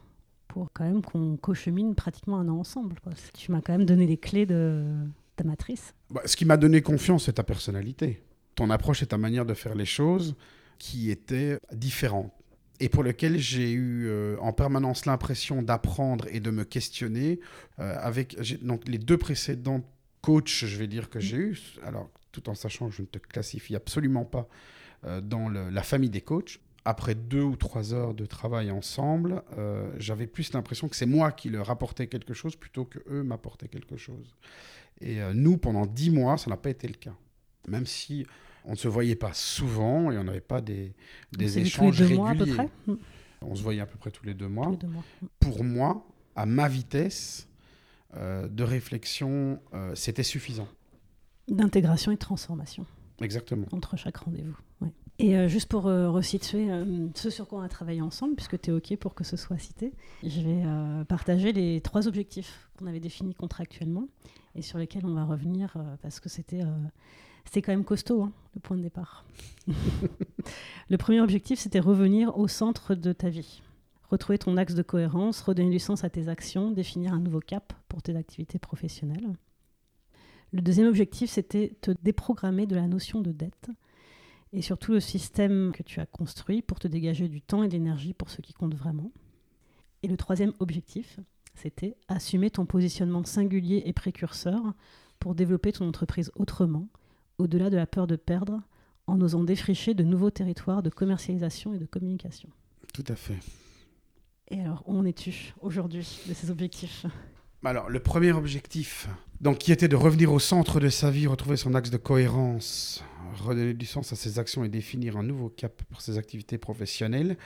pour 0.48 0.70
quand 0.72 0.84
même 0.84 1.02
qu'on 1.02 1.36
cochemine 1.36 1.94
pratiquement 1.94 2.38
un 2.38 2.48
an 2.48 2.58
ensemble 2.58 2.96
Tu 3.34 3.50
m'as 3.50 3.60
quand 3.60 3.72
même 3.72 3.86
donné 3.86 4.06
les 4.06 4.18
clés 4.18 4.46
de 4.46 4.84
ta 5.36 5.44
matrice. 5.44 5.94
Bah, 6.10 6.22
ce 6.26 6.36
qui 6.36 6.44
m'a 6.44 6.56
donné 6.56 6.82
confiance, 6.82 7.24
c'est 7.24 7.34
ta 7.34 7.44
personnalité. 7.44 8.22
Ton 8.54 8.70
approche 8.70 9.02
et 9.02 9.06
ta 9.06 9.18
manière 9.18 9.46
de 9.46 9.54
faire 9.54 9.74
les 9.74 9.86
choses 9.86 10.36
qui 10.78 11.10
étaient 11.10 11.58
différentes 11.72 12.32
et 12.80 12.88
pour 12.88 13.04
lequel 13.04 13.38
j'ai 13.38 13.70
eu 13.70 14.06
euh, 14.08 14.36
en 14.40 14.52
permanence 14.52 15.06
l'impression 15.06 15.62
d'apprendre 15.62 16.26
et 16.32 16.40
de 16.40 16.50
me 16.50 16.64
questionner. 16.64 17.38
Euh, 17.78 17.94
avec 18.00 18.36
donc 18.64 18.88
les 18.88 18.98
deux 18.98 19.16
précédentes 19.16 19.84
coach, 20.20 20.64
je 20.64 20.76
vais 20.76 20.88
dire, 20.88 21.08
que 21.08 21.20
j'ai 21.20 21.36
eu, 21.36 21.60
alors 21.84 22.10
tout 22.32 22.48
en 22.48 22.54
sachant 22.54 22.88
que 22.88 22.94
je 22.94 23.02
ne 23.02 23.06
te 23.06 23.18
classifie 23.18 23.76
absolument 23.76 24.24
pas 24.24 24.48
euh, 25.04 25.20
dans 25.20 25.48
la 25.48 25.82
famille 25.82 26.10
des 26.10 26.20
coachs, 26.20 26.58
après 26.84 27.14
deux 27.14 27.42
ou 27.42 27.56
trois 27.56 27.94
heures 27.94 28.14
de 28.14 28.26
travail 28.26 28.70
ensemble, 28.70 29.42
euh, 29.56 29.88
j'avais 29.98 30.26
plus 30.26 30.52
l'impression 30.52 30.88
que 30.88 30.96
c'est 30.96 31.06
moi 31.06 31.30
qui 31.30 31.48
leur 31.48 31.70
apportais 31.70 32.08
quelque 32.08 32.34
chose 32.34 32.56
plutôt 32.56 32.84
que 32.84 32.98
eux 33.08 33.22
m'apportaient 33.22 33.68
quelque 33.68 33.96
chose. 33.96 34.34
Et 35.00 35.22
euh, 35.22 35.32
nous, 35.32 35.58
pendant 35.58 35.86
dix 35.86 36.10
mois, 36.10 36.38
ça 36.38 36.50
n'a 36.50 36.56
pas 36.56 36.70
été 36.70 36.88
le 36.88 36.94
cas. 36.94 37.14
Même 37.68 37.86
si 37.86 38.26
on 38.64 38.72
ne 38.72 38.76
se 38.76 38.88
voyait 38.88 39.16
pas 39.16 39.32
souvent 39.32 40.10
et 40.10 40.18
on 40.18 40.24
n'avait 40.24 40.40
pas 40.40 40.60
des, 40.60 40.94
des 41.32 41.58
échanges 41.60 42.00
réguliers. 42.00 42.18
Mois 42.18 42.30
à 42.30 42.34
peu 42.34 42.46
près? 42.46 42.68
On 43.42 43.54
se 43.54 43.62
voyait 43.62 43.80
à 43.80 43.86
peu 43.86 43.98
près 43.98 44.10
tous 44.10 44.24
les 44.24 44.34
deux 44.34 44.48
mois. 44.48 44.72
Pour 45.40 45.62
moi, 45.62 46.06
à 46.34 46.46
ma 46.46 46.68
vitesse 46.68 47.48
euh, 48.14 48.48
de 48.48 48.64
réflexion, 48.64 49.60
c'était 49.94 50.22
suffisant. 50.22 50.68
D'intégration 51.48 52.12
et 52.12 52.14
de 52.14 52.20
transformation. 52.20 52.86
Exactement. 53.20 53.66
Entre 53.72 53.96
chaque 53.96 54.16
rendez-vous. 54.16 54.56
Et 55.18 55.36
euh, 55.36 55.46
juste 55.46 55.68
pour 55.68 55.86
euh, 55.86 56.10
resituer 56.10 56.70
euh, 56.70 57.08
ce 57.14 57.30
sur 57.30 57.46
quoi 57.46 57.60
on 57.60 57.62
a 57.62 57.68
travaillé 57.68 58.00
ensemble, 58.00 58.34
puisque 58.34 58.60
tu 58.60 58.70
es 58.70 58.72
OK 58.72 58.96
pour 58.96 59.14
que 59.14 59.24
ce 59.24 59.36
soit 59.36 59.58
cité, 59.58 59.92
je 60.22 60.40
vais 60.40 60.64
partager 61.06 61.52
les 61.52 61.80
trois 61.80 62.08
objectifs 62.08 62.68
qu'on 62.78 62.86
avait 62.86 63.00
définis 63.00 63.34
contractuellement 63.34 64.08
et 64.54 64.62
sur 64.62 64.78
lesquels 64.78 65.06
on 65.06 65.14
va 65.14 65.24
revenir 65.24 65.76
parce 66.02 66.20
que 66.20 66.28
c'était 66.28 66.62
c'était 67.44 67.62
quand 67.62 67.72
même 67.72 67.84
costaud, 67.84 68.22
hein, 68.22 68.32
le 68.54 68.60
point 68.60 68.76
de 68.76 68.82
départ. 68.82 69.24
le 70.90 70.96
premier 70.96 71.20
objectif, 71.20 71.58
c'était 71.58 71.80
revenir 71.80 72.38
au 72.38 72.48
centre 72.48 72.94
de 72.94 73.12
ta 73.12 73.28
vie. 73.28 73.62
Retrouver 74.10 74.38
ton 74.38 74.56
axe 74.56 74.74
de 74.74 74.82
cohérence, 74.82 75.40
redonner 75.40 75.70
du 75.70 75.78
sens 75.78 76.04
à 76.04 76.10
tes 76.10 76.28
actions, 76.28 76.70
définir 76.70 77.12
un 77.12 77.20
nouveau 77.20 77.40
cap 77.40 77.72
pour 77.88 78.02
tes 78.02 78.14
activités 78.16 78.58
professionnelles. 78.58 79.34
Le 80.52 80.60
deuxième 80.60 80.86
objectif, 80.86 81.30
c'était 81.30 81.76
te 81.80 81.90
déprogrammer 82.02 82.66
de 82.66 82.76
la 82.76 82.86
notion 82.86 83.20
de 83.22 83.32
dette 83.32 83.70
et 84.52 84.62
surtout 84.62 84.92
le 84.92 85.00
système 85.00 85.72
que 85.72 85.82
tu 85.82 86.00
as 86.00 86.06
construit 86.06 86.62
pour 86.62 86.78
te 86.78 86.88
dégager 86.88 87.28
du 87.28 87.40
temps 87.40 87.62
et 87.62 87.68
de 87.68 87.72
l'énergie 87.72 88.14
pour 88.14 88.30
ce 88.30 88.40
qui 88.40 88.52
compte 88.52 88.74
vraiment. 88.74 89.12
Et 90.02 90.08
le 90.08 90.16
troisième 90.16 90.52
objectif, 90.58 91.20
c'était 91.54 91.96
assumer 92.08 92.50
ton 92.50 92.66
positionnement 92.66 93.24
singulier 93.24 93.82
et 93.86 93.92
précurseur 93.92 94.74
pour 95.18 95.34
développer 95.34 95.72
ton 95.72 95.88
entreprise 95.88 96.30
autrement, 96.34 96.88
au-delà 97.38 97.70
de 97.70 97.76
la 97.76 97.86
peur 97.86 98.06
de 98.06 98.16
perdre, 98.16 98.60
en 99.06 99.20
osant 99.20 99.44
défricher 99.44 99.94
de 99.94 100.04
nouveaux 100.04 100.30
territoires 100.30 100.82
de 100.82 100.90
commercialisation 100.90 101.74
et 101.74 101.78
de 101.78 101.86
communication. 101.86 102.48
Tout 102.92 103.04
à 103.08 103.16
fait. 103.16 103.38
Et 104.48 104.60
alors, 104.60 104.82
où 104.86 104.96
en 104.96 105.04
es-tu 105.04 105.54
aujourd'hui 105.60 106.06
de 106.28 106.34
ces 106.34 106.50
objectifs? 106.50 107.06
Alors, 107.70 107.88
le 107.88 108.00
premier 108.00 108.32
objectif, 108.32 109.08
donc, 109.40 109.58
qui 109.58 109.72
était 109.72 109.88
de 109.88 109.96
revenir 109.96 110.32
au 110.32 110.38
centre 110.38 110.80
de 110.80 110.88
sa 110.88 111.10
vie, 111.10 111.26
retrouver 111.26 111.56
son 111.56 111.74
axe 111.74 111.90
de 111.90 111.96
cohérence, 111.96 113.04
redonner 113.38 113.74
du 113.74 113.86
sens 113.86 114.12
à 114.12 114.16
ses 114.16 114.38
actions 114.38 114.64
et 114.64 114.68
définir 114.68 115.16
un 115.16 115.22
nouveau 115.22 115.48
cap 115.48 115.82
pour 115.90 116.00
ses 116.00 116.18
activités 116.18 116.58
professionnelles. 116.58 117.36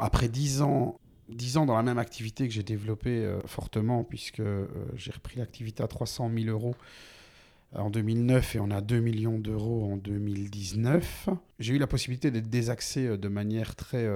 Après 0.00 0.28
dix 0.28 0.62
ans, 0.62 0.98
dix 1.28 1.56
ans 1.56 1.66
dans 1.66 1.76
la 1.76 1.82
même 1.82 1.98
activité 1.98 2.46
que 2.48 2.54
j'ai 2.54 2.62
développée 2.62 3.24
euh, 3.24 3.40
fortement, 3.46 4.04
puisque 4.04 4.40
euh, 4.40 4.66
j'ai 4.96 5.10
repris 5.10 5.38
l'activité 5.38 5.82
à 5.82 5.88
300 5.88 6.30
000 6.36 6.48
euros 6.48 6.74
en 7.74 7.90
2009 7.90 8.54
et 8.54 8.60
on 8.60 8.70
a 8.70 8.80
2 8.80 9.00
millions 9.00 9.38
d'euros 9.38 9.92
en 9.92 9.96
2019, 9.96 11.28
j'ai 11.58 11.74
eu 11.74 11.78
la 11.78 11.88
possibilité 11.88 12.30
d'être 12.30 12.48
désaxé 12.48 13.06
euh, 13.06 13.16
de 13.16 13.28
manière 13.28 13.74
très 13.74 14.08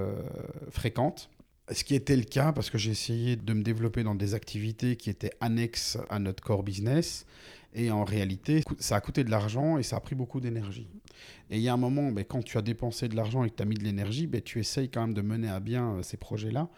fréquente. 0.69 1.29
Ce 1.71 1.83
qui 1.83 1.95
était 1.95 2.15
le 2.15 2.23
cas 2.23 2.51
parce 2.51 2.69
que 2.69 2.77
j'ai 2.77 2.91
essayé 2.91 3.35
de 3.35 3.53
me 3.53 3.61
développer 3.61 4.03
dans 4.03 4.15
des 4.15 4.33
activités 4.33 4.95
qui 4.95 5.09
étaient 5.09 5.33
annexes 5.39 5.97
à 6.09 6.19
notre 6.19 6.43
core 6.43 6.63
business. 6.63 7.25
Et 7.75 7.91
en 7.91 8.03
réalité, 8.03 8.63
ça 8.79 8.95
a 8.95 9.01
coûté 9.01 9.23
de 9.23 9.29
l'argent 9.29 9.77
et 9.77 9.83
ça 9.83 9.97
a 9.97 9.99
pris 9.99 10.15
beaucoup 10.15 10.39
d'énergie. 10.39 10.87
Et 11.51 11.57
il 11.57 11.61
y 11.61 11.69
a 11.69 11.73
un 11.73 11.77
moment, 11.77 12.11
ben, 12.11 12.23
quand 12.23 12.43
tu 12.43 12.57
as 12.57 12.63
dépensé 12.63 13.07
de 13.07 13.15
l'argent 13.15 13.43
et 13.43 13.49
que 13.51 13.55
tu 13.55 13.61
as 13.61 13.65
mis 13.65 13.75
de 13.75 13.83
l'énergie, 13.83 14.25
ben, 14.25 14.41
tu 14.41 14.59
essayes 14.59 14.89
quand 14.89 15.01
même 15.01 15.13
de 15.13 15.21
mener 15.21 15.49
à 15.49 15.59
bien 15.59 15.91
euh, 15.91 16.01
ces 16.01 16.17
projets-là. 16.17 16.69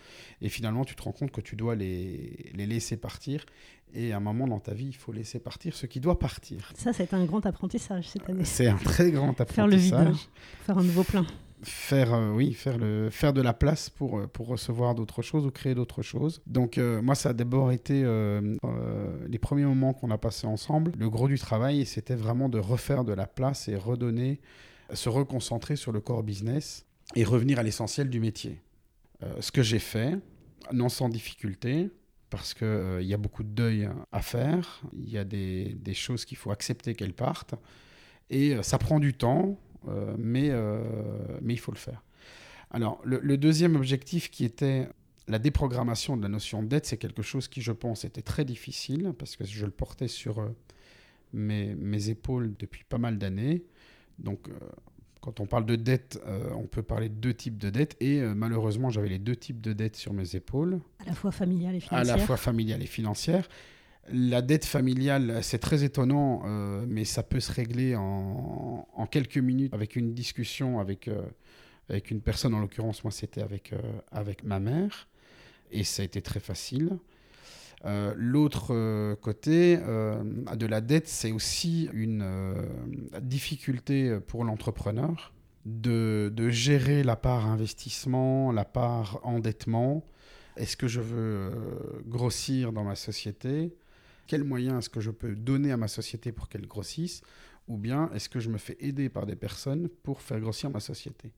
Et 0.42 0.50
finalement, 0.50 0.84
tu 0.84 0.96
te 0.96 1.02
rends 1.04 1.14
compte 1.14 1.32
que 1.32 1.40
tu 1.40 1.56
dois 1.56 1.76
les, 1.76 2.52
les 2.54 2.66
laisser 2.66 2.98
partir. 2.98 3.46
Et 3.94 4.12
à 4.12 4.18
un 4.18 4.20
moment 4.20 4.48
dans 4.48 4.60
ta 4.60 4.74
vie, 4.74 4.88
il 4.88 4.96
faut 4.96 5.14
laisser 5.14 5.40
partir 5.40 5.76
ce 5.76 5.86
qui 5.86 6.02
doit 6.02 6.20
partir. 6.20 6.72
Ça, 6.76 6.92
c'est 6.92 7.14
un 7.14 7.24
grand 7.26 7.46
apprentissage 7.46 8.10
cette 8.10 8.30
année. 8.30 8.44
C'est 8.44 8.68
un 8.68 8.78
très 8.78 9.12
grand 9.12 9.40
apprentissage. 9.40 9.56
Faire 9.56 9.68
le 9.68 10.12
vide, 10.12 10.18
faire 10.66 10.78
un 10.78 10.84
nouveau 10.84 11.04
plein 11.04 11.26
faire, 11.64 12.14
euh, 12.14 12.32
oui, 12.32 12.54
faire, 12.54 12.78
le, 12.78 13.10
faire 13.10 13.34
de 13.34 13.42
la 13.42 13.54
place 13.54 13.90
pour, 13.90 14.20
euh, 14.20 14.28
pour 14.28 14.48
recevoir 14.48 14.96
d'autres 14.96 15.22
choses 15.22 15.46
ou 15.46 15.52
créer 15.52 15.76
d'autres 15.76 16.02
choses. 16.02 16.42
Donc 16.48 16.78
euh, 16.78 17.02
moi, 17.02 17.16
ça 17.16 17.30
a 17.30 17.34
d'abord 17.34 17.72
été 17.72 18.02
les 19.28 19.40
premiers 19.40 19.66
moments 19.66 19.94
qu'on 19.94 20.12
a 20.12 20.18
passés 20.18 20.48
ensemble. 20.48 20.92
Le 20.98 21.10
gros 21.10 21.28
du 21.28 21.38
travail, 21.38 21.86
c'était 21.86 22.16
vraiment 22.16 22.50
de 22.50 22.60
refaire 22.60 23.04
de 23.04 23.14
la 23.14 23.28
place 23.28 23.68
et 23.68 23.76
redonner, 23.76 24.40
se 24.94 25.10
reconcentrer 25.10 25.76
sur 25.76 25.92
le 25.92 26.00
core 26.00 26.24
business 26.24 26.86
et 27.16 27.24
revenir 27.24 27.60
à 27.60 27.64
l'essentiel 27.64 28.10
du 28.10 28.20
métier. 28.20 28.62
ce 29.40 29.52
que 29.52 29.62
j'ai 29.62 29.80
fait, 29.80 30.18
non 30.72 30.90
sans 30.90 31.10
difficulté, 31.10 31.90
parce 32.30 32.54
qu'il 32.54 33.00
il 33.02 33.08
y 33.08 33.14
a 33.14 33.18
beaucoup 33.18 33.44
de 33.44 33.50
deuil 33.50 33.90
à 34.12 34.22
faire, 34.22 34.82
il 34.94 35.10
y 35.10 35.18
a 35.18 35.24
des, 35.24 35.76
des 35.80 35.94
choses 35.94 36.26
qu'il 36.26 36.38
faut 36.38 36.52
accepter 36.52 36.96
qu'elles 36.96 37.14
partent, 37.14 37.56
et 38.30 38.62
ça 38.64 38.78
prend 38.78 39.00
du 39.00 39.14
temps, 39.14 39.60
mais, 40.18 40.50
euh, 40.52 40.84
mais 41.42 41.54
il 41.54 41.60
faut 41.60 41.72
le 41.72 41.78
faire. 41.78 42.04
Alors, 42.70 43.02
le, 43.04 43.38
deuxième 43.38 43.76
objectif 43.76 44.32
qui 44.32 44.46
était 44.46 44.88
la 45.28 45.40
déprogrammation 45.40 46.16
de 46.16 46.22
la 46.22 46.30
notion 46.30 46.64
de 46.64 46.68
dette, 46.68 46.86
c'est 46.86 46.98
quelque 46.98 47.22
chose 47.22 47.48
qui, 47.48 47.62
je 47.62 47.72
pense, 47.72 48.06
était 48.06 48.22
très 48.22 48.46
difficile 48.46 49.14
parce 49.18 49.36
que 49.36 49.44
je 49.44 49.66
le 49.66 49.72
portais 49.72 50.08
sur 50.08 50.40
euh, 50.40 50.48
mes, 51.34 51.76
mes, 51.76 52.10
épaules 52.10 52.54
depuis 52.58 52.84
pas 52.86 52.98
mal 52.98 53.18
d'années. 53.18 53.64
Donc, 54.20 54.48
quand 55.20 55.40
on 55.40 55.46
parle 55.46 55.66
de 55.66 55.76
dette, 55.76 56.22
on 56.56 56.68
peut 56.68 56.84
parler 56.84 57.10
de 57.10 57.16
deux 57.16 57.34
types 57.34 57.58
de 57.58 57.70
dettes. 57.70 57.96
Et 58.00 58.22
malheureusement, 58.22 58.90
j'avais 58.90 59.10
les 59.10 59.20
deux 59.20 59.36
types 59.36 59.62
de 59.62 59.74
dettes 59.74 59.96
sur 59.96 60.14
mes 60.14 60.36
épaules. 60.36 60.80
À 61.00 61.06
la 61.06 61.14
fois 61.14 61.32
familiale 61.32 61.76
et 61.76 61.80
financière. 61.80 62.16
À 62.16 62.18
la 62.18 62.24
fois 62.24 62.38
familiale 62.38 62.84
et 62.84 62.88
financière. 62.88 63.48
La 64.10 64.42
dette 64.42 64.66
familiale, 64.66 65.40
c'est 65.44 65.60
très 65.60 65.84
étonnant, 65.84 66.42
euh, 66.46 66.86
mais 66.88 67.06
ça 67.06 67.24
peut 67.24 67.40
se 67.40 67.52
régler 67.52 67.96
en, 67.96 68.86
quelques 69.12 69.38
minutes 69.38 69.74
avec 69.74 69.96
une 69.96 70.14
discussion 70.14 70.80
avec, 70.80 71.08
euh, 71.08 71.22
avec 71.90 72.12
une 72.12 72.22
personne. 72.22 72.54
En 72.54 72.60
l'occurrence, 72.60 73.04
moi, 73.04 73.12
c'était 73.12 73.42
avec, 73.42 73.74
euh, 73.74 73.82
avec 74.12 74.44
ma 74.44 74.60
mère. 74.60 75.08
Et 75.72 75.84
ça 75.84 76.02
a 76.02 76.06
été 76.06 76.22
très 76.22 76.40
facile. 76.40 76.98
L'autre 78.16 79.16
côté 79.22 79.78
de 79.78 80.66
la 80.68 80.82
dette, 80.82 81.08
c'est 81.08 81.32
aussi 81.32 81.90
une 81.94 82.24
difficulté 83.22 84.20
pour 84.28 84.44
l'entrepreneur 84.44 85.34
de, 85.66 86.32
de, 86.32 86.50
gérer 86.52 87.04
la 87.04 87.16
part 87.16 87.48
investissement, 87.48 88.52
la 88.52 88.66
part 88.66 89.20
endettement. 89.24 90.06
Est-ce 90.58 90.78
que 90.78 90.88
je 90.88 91.02
veux 91.02 92.04
grossir 92.06 92.72
dans 92.72 92.84
ma 92.84 92.96
société? 92.96 93.74
Quels 94.32 94.46
moyens 94.46 94.78
est-ce 94.78 94.90
que 94.90 95.02
je 95.02 95.12
peux 95.12 95.36
donner 95.36 95.74
à 95.74 95.78
ma 95.78 95.90
société 95.90 96.32
pour 96.32 96.48
qu'elle 96.48 96.66
grossisse 96.66 97.22
Ou 97.68 97.76
bien 97.76 98.10
est-ce 98.14 98.30
que 98.30 98.40
je 98.40 98.50
me 98.50 98.58
fais 98.58 98.78
aider 98.80 99.10
par 99.10 99.26
des 99.26 99.36
personnes 99.36 99.90
pour 100.04 100.22
faire 100.22 100.40
grossir 100.40 100.70
ma 100.70 100.80
société 100.80 101.34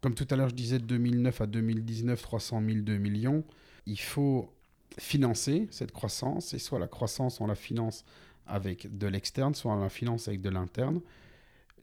Comme 0.00 0.14
tout 0.14 0.26
à 0.30 0.36
l'heure, 0.36 0.48
je 0.48 0.54
disais 0.54 0.78
de 0.78 0.86
2009 0.86 1.42
à 1.42 1.46
2019, 1.46 2.22
300 2.22 2.62
000, 2.64 2.78
2 2.78 2.96
millions. 2.96 3.44
Il 3.84 4.00
faut 4.00 4.50
financer 4.98 5.68
cette 5.70 5.92
croissance, 5.92 6.54
et 6.54 6.58
soit 6.58 6.78
la 6.78 6.88
croissance, 6.88 7.38
on 7.42 7.46
la 7.46 7.54
finance 7.54 8.06
avec 8.46 8.96
de 8.96 9.06
l'externe, 9.06 9.54
soit 9.54 9.74
on 9.74 9.80
la 9.82 9.90
finance 9.90 10.26
avec 10.26 10.40
de 10.40 10.48
l'interne. 10.48 11.02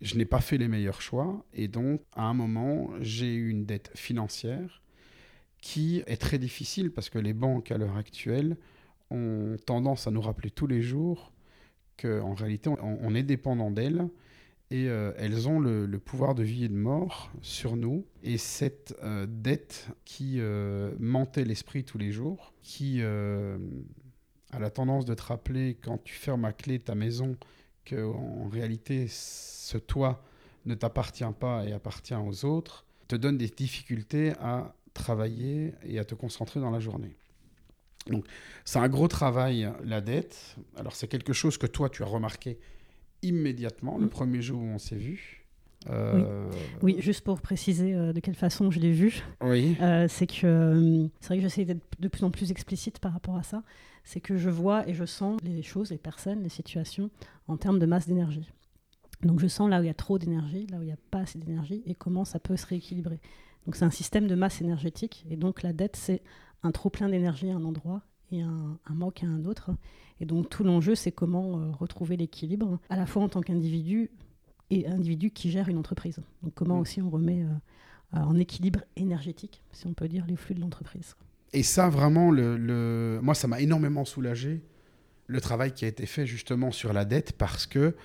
Je 0.02 0.16
n'ai 0.16 0.26
pas 0.26 0.42
fait 0.42 0.58
les 0.58 0.68
meilleurs 0.68 1.04
choix, 1.04 1.46
et 1.54 1.68
donc 1.68 2.02
à 2.16 2.24
un 2.24 2.34
moment, 2.34 2.90
j'ai 3.02 3.36
eu 3.36 3.50
une 3.50 3.68
dette 3.68 3.92
financière 3.94 4.82
qui 5.62 6.02
est 6.08 6.18
très 6.18 6.40
difficile 6.40 6.92
parce 6.92 7.12
que 7.12 7.20
les 7.20 7.34
banques 7.34 7.70
à 7.70 7.78
l'heure 7.78 7.98
actuelle 7.98 8.58
ont 9.10 9.56
tendance 9.66 10.08
à 10.08 10.12
nous 10.12 10.22
rappeler 10.22 10.52
tous 10.52 10.68
les 10.68 10.82
jours 10.82 11.32
qu'en 11.98 12.34
réalité, 12.34 12.70
on, 12.70 13.16
est 13.16 13.24
dépendant 13.24 13.72
d'elles 13.72 14.08
et 14.70 14.88
euh, 14.88 15.14
elles 15.18 15.48
ont 15.48 15.60
le, 15.60 15.88
pouvoir 16.00 16.36
de 16.36 16.44
vie 16.44 16.66
et 16.66 16.70
de 16.70 16.76
mort 16.76 17.32
sur 17.42 17.76
nous. 17.76 18.06
Et 18.24 18.38
cette 18.38 18.96
euh, 19.04 19.26
dette 19.28 19.88
qui 20.06 20.36
euh, 20.40 20.94
mentait 21.00 21.46
l'esprit 21.46 21.84
tous 21.84 21.98
les 21.98 22.12
jours, 22.12 22.54
qui 22.62 23.02
a 23.02 24.60
la 24.60 24.70
tendance 24.70 25.06
de 25.06 25.14
te 25.14 25.24
rappeler 25.24 25.78
quand 25.82 26.04
tu 26.04 26.14
fermes 26.14 26.46
à 26.46 26.54
clé 26.54 26.80
ta 26.80 26.96
maison 26.96 27.36
qu'en 27.90 28.48
réalité, 28.50 29.08
ce 29.10 29.78
toit 29.78 30.24
ne 30.66 30.76
t'appartient 30.76 31.24
pas 31.40 31.66
et 31.66 31.72
appartient 31.72 32.16
aux 32.16 32.46
autres, 32.46 32.86
te 33.08 33.16
donne 33.16 33.38
des 33.38 33.48
difficultés 33.48 34.34
à 34.40 34.76
travailler 34.94 35.74
et 35.84 36.00
à 36.00 36.06
te 36.06 36.16
concentrer 36.16 36.60
dans 36.60 36.72
la 36.72 36.80
journée. 36.80 37.16
Donc, 38.12 38.26
c'est 38.66 38.80
un 38.80 38.90
gros 38.90 39.08
travail, 39.08 39.72
la 39.84 40.02
dette. 40.02 40.56
Alors, 40.76 40.96
c'est 40.96 41.08
quelque 41.08 41.34
chose 41.34 41.58
que 41.58 41.68
toi, 41.68 41.90
tu 41.90 42.04
as 42.04 42.08
remarqué 42.08 42.58
immédiatement, 43.24 43.98
le 43.98 44.08
premier 44.08 44.42
jour 44.42 44.62
où 44.62 44.66
on 44.66 44.78
s'est 44.78 44.96
vu. 44.96 45.46
Euh, 45.90 46.50
Oui, 46.82 46.98
juste 47.00 47.22
pour 47.24 47.40
préciser 47.40 47.94
euh, 47.94 48.12
de 48.14 48.20
quelle 48.20 48.36
façon 48.36 48.72
je 48.72 48.80
l'ai 48.80 48.92
vu, 48.92 49.22
Oui. 49.42 49.78
euh, 49.82 50.08
c'est 50.10 50.28
que 50.28 50.46
euh, 50.46 51.08
c'est 51.22 51.28
vrai 51.28 51.38
que 51.38 51.44
j'essaie 51.44 51.66
d'être 51.66 51.86
de 52.00 52.08
plus 52.08 52.24
en 52.24 52.32
plus 52.32 52.52
explicite 52.52 53.00
par 53.00 53.14
rapport 53.14 53.38
à 53.38 53.44
ça. 53.44 53.64
C'est 54.04 54.20
que 54.20 54.38
je 54.38 54.50
vois 54.50 54.88
et 54.90 54.94
je 54.94 55.06
sens 55.06 55.40
les 55.44 55.62
choses, 55.64 55.92
les 55.92 55.98
personnes, 55.98 56.44
les 56.44 56.50
situations 56.50 57.10
en 57.48 57.58
termes 57.58 57.80
de 57.80 57.86
masse 57.86 58.08
d'énergie. 58.08 58.50
Donc 59.24 59.40
je 59.40 59.48
sens 59.48 59.70
là 59.70 59.80
où 59.80 59.84
il 59.84 59.88
y 59.88 59.90
a 59.90 59.94
trop 59.96 60.18
d'énergie, 60.18 60.68
là 60.68 60.78
où 60.78 60.82
il 60.82 60.88
n'y 60.88 60.92
a 60.92 60.98
pas 61.12 61.20
assez 61.20 61.40
d'énergie 61.40 61.82
et 61.86 61.96
comment 61.96 62.26
ça 62.26 62.40
peut 62.40 62.58
se 62.58 62.66
rééquilibrer. 62.66 63.20
Donc 63.68 63.76
c'est 63.76 63.86
un 63.86 63.92
système 63.92 64.28
de 64.28 64.34
masse 64.36 64.62
énergétique 64.62 65.26
et 65.30 65.36
donc 65.36 65.62
la 65.62 65.74
dette 65.74 65.96
c'est 65.96 66.22
un 66.64 66.72
trop 66.72 66.90
plein 66.90 67.10
d'énergie 67.10 67.50
à 67.52 67.56
un 67.56 67.64
endroit 67.66 68.02
et 68.32 68.42
un, 68.42 68.80
un 68.86 68.94
manque 68.96 69.24
à 69.24 69.28
un 69.28 69.46
autre. 69.46 69.70
Et 70.20 70.26
donc 70.26 70.50
tout 70.50 70.64
l'enjeu 70.64 70.96
c'est 70.96 71.12
comment 71.12 71.60
euh, 71.60 71.72
retrouver 71.72 72.18
l'équilibre 72.18 72.80
à 72.90 72.96
la 72.96 73.06
fois 73.06 73.22
en 73.24 73.30
tant 73.30 73.42
qu'individu 73.42 74.10
et 74.70 74.88
individu 74.88 75.32
qui 75.32 75.52
gère 75.52 75.70
une 75.70 75.78
entreprise. 75.78 76.20
Donc 76.44 76.54
comment 76.56 76.78
Mm. 76.78 76.82
aussi 76.82 77.02
on 77.02 77.10
remet 77.10 77.44
euh, 77.44 77.48
euh, 78.16 78.20
en 78.22 78.40
équilibre 78.40 78.80
énergétique, 78.96 79.62
si 79.74 79.86
on 79.86 79.94
peut 79.94 80.08
dire, 80.08 80.26
les 80.28 80.38
flux 80.38 80.56
de 80.56 80.62
l'entreprise. 80.62 81.16
Et 81.54 81.62
ça, 81.64 81.90
vraiment, 81.90 82.32
le, 82.32 82.58
le- 82.58 83.20
moi, 83.22 83.34
ça 83.34 83.48
m'a 83.48 83.60
énormément 83.62 84.04
soulagé, 84.06 84.62
le 85.28 85.40
travail 85.42 85.74
qui 85.74 85.84
a 85.86 85.88
été 85.90 86.06
fait 86.06 86.26
justement 86.26 86.72
sur 86.72 86.92
la 86.94 87.04
dette, 87.06 87.34
parce 87.34 87.66
que 87.66 87.96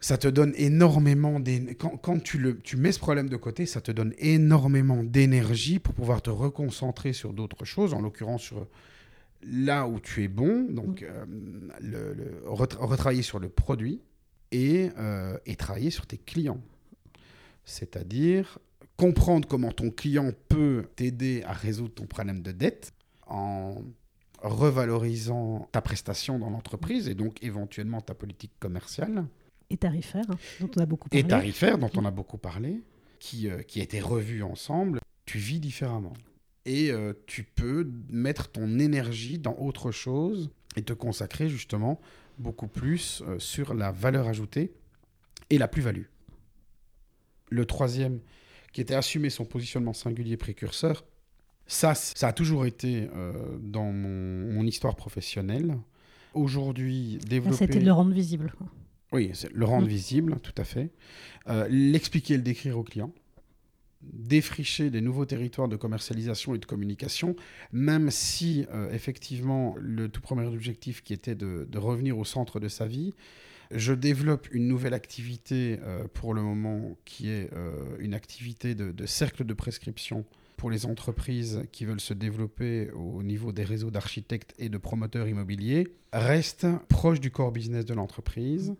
ça 0.00 0.18
te 0.18 0.28
donne 0.28 0.52
énormément 0.56 1.40
d'énergie. 1.40 1.76
Quand, 1.76 1.96
quand 1.96 2.22
tu, 2.22 2.38
le, 2.38 2.58
tu 2.60 2.76
mets 2.76 2.92
ce 2.92 2.98
problème 2.98 3.28
de 3.28 3.36
côté, 3.36 3.66
ça 3.66 3.80
te 3.80 3.90
donne 3.90 4.14
énormément 4.18 5.02
d'énergie 5.02 5.78
pour 5.78 5.94
pouvoir 5.94 6.20
te 6.22 6.30
reconcentrer 6.30 7.12
sur 7.12 7.32
d'autres 7.32 7.64
choses, 7.64 7.94
en 7.94 8.00
l'occurrence 8.00 8.42
sur 8.42 8.66
là 9.42 9.86
où 9.86 10.00
tu 10.00 10.24
es 10.24 10.28
bon, 10.28 10.66
donc 10.70 11.02
euh, 11.02 11.24
le- 11.80 12.14
le- 12.14 12.42
retra- 12.46 12.78
retravailler 12.84 13.22
sur 13.22 13.38
le 13.38 13.48
produit 13.48 14.00
et, 14.52 14.90
euh, 14.98 15.36
et 15.46 15.56
travailler 15.56 15.90
sur 15.90 16.06
tes 16.06 16.18
clients. 16.18 16.60
C'est-à-dire 17.64 18.58
comprendre 18.96 19.46
comment 19.48 19.72
ton 19.72 19.90
client 19.90 20.30
peut 20.48 20.84
t'aider 20.96 21.42
à 21.46 21.52
résoudre 21.52 21.94
ton 21.94 22.06
problème 22.06 22.42
de 22.42 22.52
dette 22.52 22.92
en 23.26 23.82
revalorisant 24.42 25.68
ta 25.72 25.80
prestation 25.80 26.38
dans 26.38 26.50
l'entreprise 26.50 27.08
et 27.08 27.14
donc 27.14 27.42
éventuellement 27.42 28.00
ta 28.00 28.14
politique 28.14 28.52
commerciale 28.60 29.24
Et 29.70 29.76
tarifaire, 29.76 30.24
hein, 30.28 30.38
dont 30.60 30.70
on 30.76 30.80
a 30.80 30.86
beaucoup 30.86 31.08
parlé. 31.08 31.24
et 31.24 31.28
tarifaire 31.28 31.78
dont 31.78 31.90
on 31.96 32.04
a 32.04 32.10
beaucoup 32.10 32.38
parlé, 32.38 32.82
qui, 33.18 33.48
euh, 33.48 33.62
qui 33.62 33.80
a 33.80 33.82
été 33.82 34.00
revue 34.00 34.42
ensemble, 34.42 35.00
tu 35.24 35.38
vis 35.38 35.60
différemment. 35.60 36.12
Et 36.64 36.90
euh, 36.90 37.12
tu 37.26 37.42
peux 37.42 37.90
mettre 38.08 38.48
ton 38.48 38.78
énergie 38.78 39.38
dans 39.38 39.56
autre 39.58 39.90
chose 39.90 40.50
et 40.76 40.82
te 40.82 40.92
consacrer 40.92 41.48
justement 41.48 42.00
beaucoup 42.38 42.68
plus 42.68 43.22
euh, 43.26 43.38
sur 43.38 43.74
la 43.74 43.90
valeur 43.90 44.28
ajoutée 44.28 44.72
et 45.50 45.58
la 45.58 45.68
plus-value. 45.68 46.06
Le 47.50 47.64
troisième, 47.64 48.20
qui 48.72 48.80
était 48.80 48.94
assumer 48.94 49.30
son 49.30 49.44
positionnement 49.44 49.92
singulier 49.92 50.36
précurseur, 50.36 51.04
ça, 51.68 51.94
ça 51.94 52.28
a 52.28 52.32
toujours 52.32 52.66
été 52.66 53.08
dans 53.60 53.90
mon, 53.90 54.52
mon 54.52 54.64
histoire 54.64 54.94
professionnelle. 54.94 55.76
Aujourd'hui, 56.34 57.18
développer... 57.26 57.56
c'était 57.56 57.80
de 57.80 57.84
le 57.84 57.92
rendre 57.92 58.12
visible. 58.12 58.52
Oui, 59.12 59.30
c'est 59.34 59.52
le 59.52 59.64
rendre 59.64 59.86
Mm. 59.86 59.90
visible, 59.90 60.40
tout 60.40 60.54
à 60.56 60.64
fait. 60.64 60.90
Euh, 61.48 61.66
L'expliquer 61.70 62.34
et 62.34 62.36
le 62.38 62.42
décrire 62.42 62.78
au 62.78 62.82
client. 62.82 63.12
Défricher 64.02 64.90
des 64.90 65.00
nouveaux 65.00 65.24
territoires 65.24 65.68
de 65.68 65.76
commercialisation 65.76 66.54
et 66.54 66.58
de 66.58 66.64
communication, 66.66 67.34
même 67.72 68.10
si, 68.10 68.66
euh, 68.72 68.90
effectivement, 68.92 69.74
le 69.80 70.08
tout 70.08 70.20
premier 70.20 70.46
objectif 70.46 71.02
qui 71.02 71.12
était 71.12 71.34
de, 71.34 71.66
de 71.68 71.78
revenir 71.78 72.16
au 72.18 72.24
centre 72.24 72.60
de 72.60 72.68
sa 72.68 72.86
vie, 72.86 73.14
je 73.72 73.92
développe 73.92 74.46
une 74.52 74.68
nouvelle 74.68 74.94
activité 74.94 75.78
euh, 75.82 76.06
pour 76.12 76.34
le 76.34 76.42
moment 76.42 76.96
qui 77.04 77.30
est 77.30 77.50
une 77.98 78.14
activité 78.14 78.74
de, 78.76 78.92
de 78.92 79.06
cercle 79.06 79.44
de 79.44 79.54
prescription 79.54 80.24
pour 80.56 80.70
les 80.70 80.86
entreprises 80.86 81.62
qui 81.72 81.84
veulent 81.84 82.00
se 82.00 82.14
développer 82.14 82.90
au 82.92 83.22
niveau 83.22 83.50
des 83.52 83.64
réseaux 83.64 83.90
d'architectes 83.90 84.54
et 84.58 84.68
de 84.68 84.78
promoteurs 84.78 85.26
immobiliers, 85.28 85.88
reste 86.12 86.66
proche 86.88 87.20
du 87.20 87.30
core 87.30 87.50
business 87.52 87.84
de 87.84 87.92
l'entreprise 87.94 88.74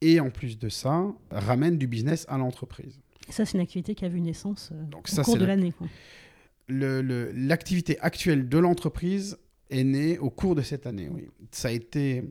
et 0.00 0.20
en 0.20 0.30
plus 0.30 0.58
de 0.58 0.68
ça, 0.68 1.06
ramène 1.30 1.78
du 1.78 1.86
business 1.86 2.26
à 2.28 2.38
l'entreprise. 2.38 2.98
Ça, 3.30 3.44
c'est 3.46 3.56
une 3.56 3.62
activité 3.62 3.94
qui 3.94 4.04
a 4.04 4.08
vu 4.08 4.20
naissance 4.20 4.70
euh, 4.72 4.82
Donc 4.84 5.06
au 5.10 5.14
ça, 5.14 5.22
cours 5.22 5.36
de 5.36 5.44
la- 5.44 5.56
l'année. 5.56 5.72
L'activité 6.68 7.98
actuelle 8.00 8.48
de 8.48 8.58
l'entreprise 8.58 9.36
est 9.70 9.84
née 9.84 10.18
au 10.18 10.30
cours 10.30 10.54
de 10.54 10.62
cette 10.62 10.86
année. 10.86 11.08
Oui. 11.10 11.28
Ça 11.50 11.68
a 11.68 11.70
été 11.70 12.24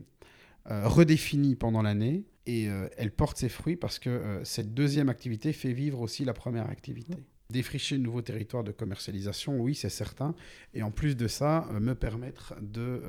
euh, 0.70 0.86
redéfini 0.88 1.54
pendant 1.56 1.82
l'année 1.82 2.24
et 2.46 2.68
euh, 2.68 2.88
elle 2.96 3.10
porte 3.10 3.38
ses 3.38 3.48
fruits 3.48 3.76
parce 3.76 3.98
que 3.98 4.40
cette 4.44 4.74
deuxième 4.74 5.08
activité 5.08 5.52
fait 5.52 5.72
vivre 5.72 6.00
aussi 6.00 6.24
la 6.24 6.32
première 6.32 6.68
activité. 6.68 7.14
Défricher 7.50 7.98
de 7.98 8.02
nouveaux 8.02 8.22
territoires 8.22 8.64
de 8.64 8.72
commercialisation, 8.72 9.60
oui, 9.60 9.74
c'est 9.74 9.90
certain. 9.90 10.34
Et 10.72 10.82
en 10.82 10.90
plus 10.90 11.16
de 11.16 11.28
ça, 11.28 11.68
me 11.80 11.94
permettre 11.94 12.54
de 12.60 13.02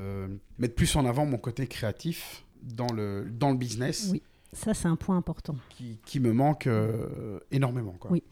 mettre 0.58 0.74
plus 0.74 0.94
en 0.96 1.06
avant 1.06 1.24
mon 1.26 1.38
côté 1.38 1.66
créatif 1.66 2.44
dans 2.62 2.92
le, 2.92 3.26
dans 3.30 3.50
le 3.50 3.56
business 3.56 4.10
Oui. 4.12 4.22
Ça, 4.52 4.72
c'est 4.74 4.88
un 4.88 4.96
point 4.96 5.16
important. 5.16 5.56
qui, 5.70 5.98
qui 6.06 6.18
me 6.20 6.32
manque 6.32 6.66
euh, 6.66 7.38
énormément. 7.50 7.92
Quoi. 7.98 8.10
Oui. 8.12 8.22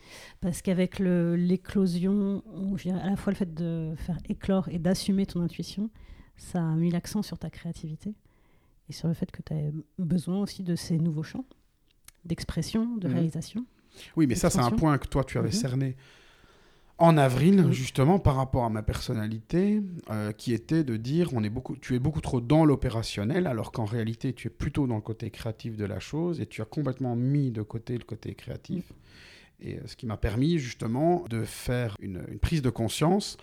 Parce 0.41 0.63
qu'avec 0.63 0.99
l'éclosion, 0.99 2.43
à 2.87 3.11
la 3.11 3.17
fois 3.17 3.33
le 3.33 3.37
fait 3.37 3.53
de 3.55 3.95
faire 3.97 4.19
éclore 4.29 4.69
et 4.69 4.79
d'assumer 4.79 5.27
ton 5.27 5.41
intuition, 5.41 5.91
ça 6.37 6.61
a 6.61 6.75
mis 6.75 6.91
l'accent 6.91 7.23
sur 7.23 7.39
ta 7.39 7.51
créativité 7.51 8.15
et 8.89 8.93
sur 8.93 9.09
le 9.09 9.15
fait 9.15 9.31
que 9.31 9.43
tu 9.43 9.53
as 9.55 9.71
besoin 9.99 10.41
aussi 10.41 10.63
de 10.63 10.77
ces 10.77 10.99
nouveaux 10.99 11.23
champs 11.23 11.45
d'expression, 12.25 12.97
de 12.97 13.07
Mhm. 13.09 13.15
réalisation. 13.15 13.67
Oui, 14.17 14.27
mais 14.27 14.35
ça, 14.35 14.51
c'est 14.51 14.59
un 14.61 14.71
point 14.71 14.99
que 14.99 15.07
toi, 15.07 15.25
tu 15.25 15.39
avais 15.39 15.49
Mhm. 15.49 15.53
cerné 15.55 15.97
en 16.99 17.17
avril, 17.17 17.65
Oui. 17.67 17.73
justement, 17.73 18.19
par 18.21 18.37
rapport 18.37 18.65
à 18.65 18.71
ma 18.71 18.83
personnalité, 18.83 19.83
euh, 20.11 20.33
qui 20.33 20.53
était 20.53 20.85
de 20.85 20.97
dire 20.97 21.31
on 21.35 21.43
est 21.43 21.51
beaucoup, 21.51 21.77
tu 21.77 21.95
es 21.95 21.99
beaucoup 21.99 22.21
trop 22.21 22.41
dans 22.41 22.65
l'opérationnel, 22.65 23.47
alors 23.47 23.73
qu'en 23.73 23.85
réalité, 23.85 24.33
tu 24.33 24.47
es 24.47 24.51
plutôt 24.51 24.87
dans 24.87 24.95
le 24.97 25.01
côté 25.03 25.31
créatif 25.31 25.77
de 25.77 25.85
la 25.85 25.99
chose 25.99 26.41
et 26.41 26.47
tu 26.47 26.63
as 26.63 26.67
complètement 26.67 27.17
mis 27.17 27.51
de 27.51 27.63
côté 27.63 27.99
le 27.99 28.05
côté 28.05 28.35
créatif. 28.35 28.93
Et 29.61 29.77
euh, 29.79 29.81
ce 29.87 29.97
qui 29.97 30.07
m'a 30.07 30.17
permis, 30.17 30.59
justement, 30.59 31.25
de 31.29 31.45
faire 31.45 31.97
une, 32.01 32.25
une 32.29 32.39
prise 32.39 32.63
de 32.63 32.71
conscience 32.71 33.39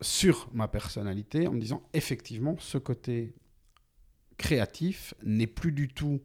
sur 0.00 0.48
ma 0.52 0.68
personnalité 0.68 1.46
en 1.48 1.52
me 1.52 1.60
disant 1.60 1.82
effectivement, 1.92 2.56
ce 2.58 2.78
côté 2.78 3.34
créatif 4.38 5.14
n'est 5.24 5.46
plus 5.46 5.72
du 5.72 5.88
tout 5.88 6.20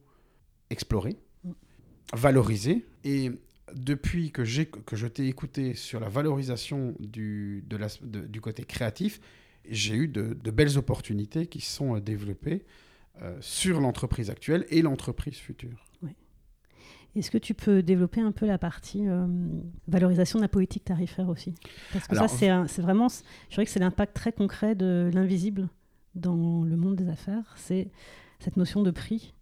exploré, 0.69 1.15
Mm. 1.43 1.51
valorisé. 2.13 2.85
Et 3.03 3.31
depuis 3.75 4.31
que, 4.31 4.41
que 4.63 4.95
je 4.95 5.07
t'ai 5.07 5.27
écouté 5.27 5.73
sur 5.73 5.99
la 5.99 6.09
valorisation 6.09 6.95
du, 6.99 7.63
de 7.67 7.77
la- 7.77 7.87
de- 8.01 8.25
du 8.25 8.41
côté 8.41 8.63
créatif, 8.63 9.19
j'ai 9.69 9.95
eu 9.95 10.07
de, 10.07 10.33
de 10.41 10.51
belles 10.51 10.77
opportunités 10.77 11.47
qui 11.47 11.59
se 11.61 11.75
sont 11.75 11.95
euh, 11.95 11.99
développées 12.01 12.65
euh, 13.21 13.35
sur 13.41 13.81
l'entreprise 13.81 14.29
actuelle 14.29 14.65
et 14.69 14.81
l'entreprise 14.81 15.35
future. 15.35 15.83
Est-ce 17.15 17.31
que 17.31 17.37
tu 17.39 17.55
peux 17.55 17.81
développer 17.81 18.21
un 18.21 18.31
peu 18.31 18.45
la 18.45 18.59
partie 18.59 19.07
euh, 19.07 19.25
valorisation 19.87 20.37
de 20.37 20.43
la 20.43 20.47
politique 20.49 20.83
tarifaire 20.85 21.29
aussi? 21.29 21.55
Parce 21.91 22.07
que 22.07 22.15
Alors, 22.15 22.29
ça, 22.29 22.65
c'est 22.67 22.81
vraiment, 22.81 23.07
je 23.09 23.55
dirais 23.55 23.65
que 23.65 23.71
c'est 23.71 23.79
l'impact 23.79 24.15
très 24.15 24.31
concret 24.31 24.75
de 24.75 25.09
l'invisible 25.11 25.67
dans 26.13 26.63
le 26.63 26.75
monde 26.77 26.95
des 26.95 27.09
affaires. 27.09 27.55
C'est 27.57 27.89
cette 28.39 28.55
notion 28.55 28.83
de 28.83 28.91
prix 28.91 29.33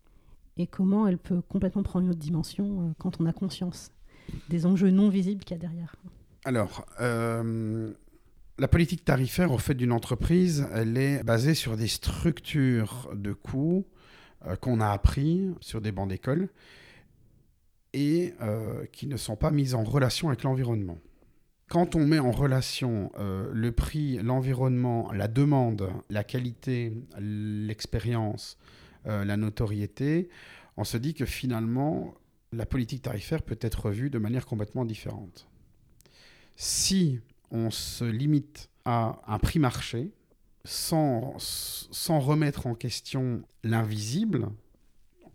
et 0.55 0.67
comment 0.67 1.05
elle 1.05 1.17
peut 1.17 1.41
complètement 1.41 1.83
prendre 1.83 2.05
une 2.05 2.11
autre 2.11 2.19
dimension 2.19 2.81
euh, 2.81 2.93
quand 2.97 3.19
on 3.19 3.25
a 3.25 3.33
conscience 3.33 3.91
des 4.49 4.65
enjeux 4.65 4.89
non 4.89 5.09
visibles 5.09 5.43
qu'il 5.43 5.57
y 5.57 5.59
a 5.59 5.61
derrière. 5.61 5.95
Alors, 6.45 6.85
euh, 7.01 7.91
la 8.59 8.67
politique 8.67 9.03
tarifaire, 9.03 9.51
au 9.51 9.57
fait 9.57 9.73
d'une 9.73 9.91
entreprise, 9.91 10.67
elle 10.73 10.95
est 10.97 11.23
basée 11.23 11.55
sur 11.55 11.75
des 11.75 11.87
structures 11.87 13.09
de 13.15 13.33
coûts 13.33 13.85
euh, 14.45 14.55
qu'on 14.55 14.79
a 14.79 14.89
appris 14.89 15.49
sur 15.59 15.81
des 15.81 15.91
bancs 15.91 16.07
d'école 16.07 16.49
et 17.93 18.33
euh, 18.41 18.85
qui 18.91 19.07
ne 19.07 19.17
sont 19.17 19.35
pas 19.35 19.49
mises 19.49 19.73
en 19.73 19.83
relation 19.83 20.27
avec 20.27 20.43
l'environnement. 20.43 20.99
Quand 21.67 21.95
on 21.95 22.05
met 22.05 22.19
en 22.19 22.29
relation 22.29 23.11
le 23.17 23.71
prix, 23.71 24.19
l'environnement, 24.21 25.11
la 25.11 25.27
demande, 25.27 25.89
la 26.11 26.23
qualité, 26.23 26.93
l'expérience, 27.17 28.59
la 29.03 29.35
notoriété, 29.35 30.29
on 30.77 30.83
se 30.83 30.97
dit 30.97 31.15
que 31.15 31.25
finalement, 31.25 32.13
la 32.55 32.65
politique 32.65 33.01
tarifaire 33.01 33.41
peut 33.41 33.57
être 33.61 33.85
revue 33.85 34.09
de 34.09 34.17
manière 34.17 34.45
complètement 34.45 34.85
différente. 34.85 35.47
Si 36.55 37.19
on 37.51 37.69
se 37.71 38.05
limite 38.05 38.69
à 38.85 39.19
un 39.27 39.39
prix 39.39 39.59
marché, 39.59 40.11
sans, 40.63 41.37
remettre 42.19 42.67
en 42.67 42.75
question 42.75 43.43
l'invisible, 43.63 44.49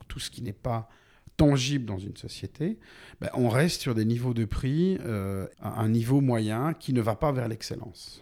tout 0.08 0.18
ce 0.18 0.30
qui 0.30 0.42
n'est 0.42 0.52
pas 0.52 0.88
tangible 1.36 1.84
dans 1.84 1.98
une 1.98 2.16
société, 2.16 2.78
ben, 3.20 3.30
on 3.34 3.48
reste 3.48 3.80
sur 3.80 3.94
des 3.94 4.04
niveaux 4.04 4.34
de 4.34 4.44
prix, 4.44 4.98
euh, 5.00 5.46
un 5.62 5.88
niveau 5.88 6.20
moyen 6.20 6.74
qui 6.74 6.92
ne 6.92 7.00
va 7.00 7.16
pas 7.16 7.32
vers 7.32 7.48
l'excellence. 7.48 8.20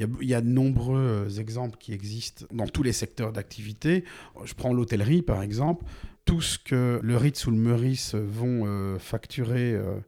Il 0.00 0.04
y, 0.04 0.06
a, 0.06 0.08
il 0.22 0.28
y 0.30 0.34
a 0.34 0.40
de 0.40 0.48
nombreux 0.48 1.26
euh, 1.28 1.28
exemples 1.28 1.76
qui 1.78 1.92
existent 1.92 2.46
dans 2.54 2.66
tous 2.66 2.82
les 2.82 2.94
secteurs 2.94 3.34
d'activité. 3.34 4.04
Je 4.44 4.54
prends 4.54 4.72
l'hôtellerie, 4.72 5.20
par 5.20 5.42
exemple. 5.42 5.84
Tout 6.24 6.40
ce 6.40 6.58
que 6.58 7.00
le 7.02 7.16
Ritz 7.18 7.46
ou 7.46 7.50
le 7.50 7.58
Meurice 7.58 8.14
vont 8.14 8.62
euh, 8.64 8.98
facturer 8.98 9.74
euh, 9.74 9.98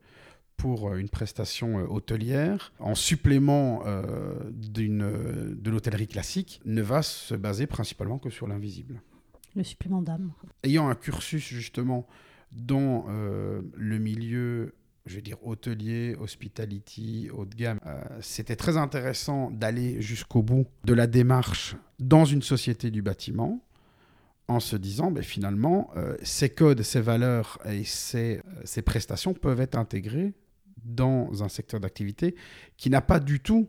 pour 0.57 0.95
une 0.95 1.11
prestation 1.11 1.77
hôtelière, 1.93 2.73
en 2.79 2.95
supplément 2.95 3.83
euh, 3.85 4.33
d'une, 4.51 5.11
de 5.61 5.71
l'hôtellerie 5.71 6.07
classique, 6.07 6.63
ne 6.65 6.81
va 6.81 7.03
se 7.03 7.35
baser 7.35 7.67
principalement 7.67 8.19
que 8.19 8.31
sur 8.31 8.47
l'invisible. 8.47 9.03
Le 9.55 9.63
supplément 9.63 10.01
d'âme. 10.01 10.33
Ayant 10.63 10.89
un 10.89 10.95
cursus 10.95 11.43
justement 11.43 12.07
dans 12.53 13.05
euh, 13.11 13.61
le 13.77 13.99
milieu, 13.99 14.75
je 15.07 15.17
vais 15.17 15.23
dire 15.23 15.37
hôtelier, 15.45 16.17
hospitality, 16.19 17.29
haut 17.33 17.45
de 17.45 17.55
gamme, 17.55 17.81
euh, 17.87 18.03
c'était 18.21 18.57
très 18.57 18.77
intéressant 18.77 19.51
d'aller 19.51 20.01
jusqu'au 20.01 20.43
bout 20.43 20.67
de 20.85 20.95
la 20.95 21.07
démarche 21.07 21.77
dans 21.99 22.25
une 22.25 22.43
société 22.43 22.91
du 22.91 23.03
bâtiment 23.03 23.65
en 24.49 24.61
se 24.61 24.77
disant, 24.77 25.11
ben, 25.11 25.23
finalement, 25.23 25.91
euh, 25.97 26.17
ces 26.23 26.51
codes, 26.51 26.83
ces 26.83 27.01
valeurs 27.01 27.59
et 27.65 27.85
ces, 27.85 28.39
euh, 28.39 28.61
ces 28.65 28.83
prestations 28.83 29.35
peuvent 29.35 29.61
être 29.61 29.77
intégrées 29.77 30.35
dans 30.85 31.43
un 31.43 31.49
secteur 31.49 31.81
d'activité 31.81 32.35
qui 32.77 32.91
n'a 32.91 33.01
pas 33.01 33.21
du 33.21 33.41
tout 33.41 33.69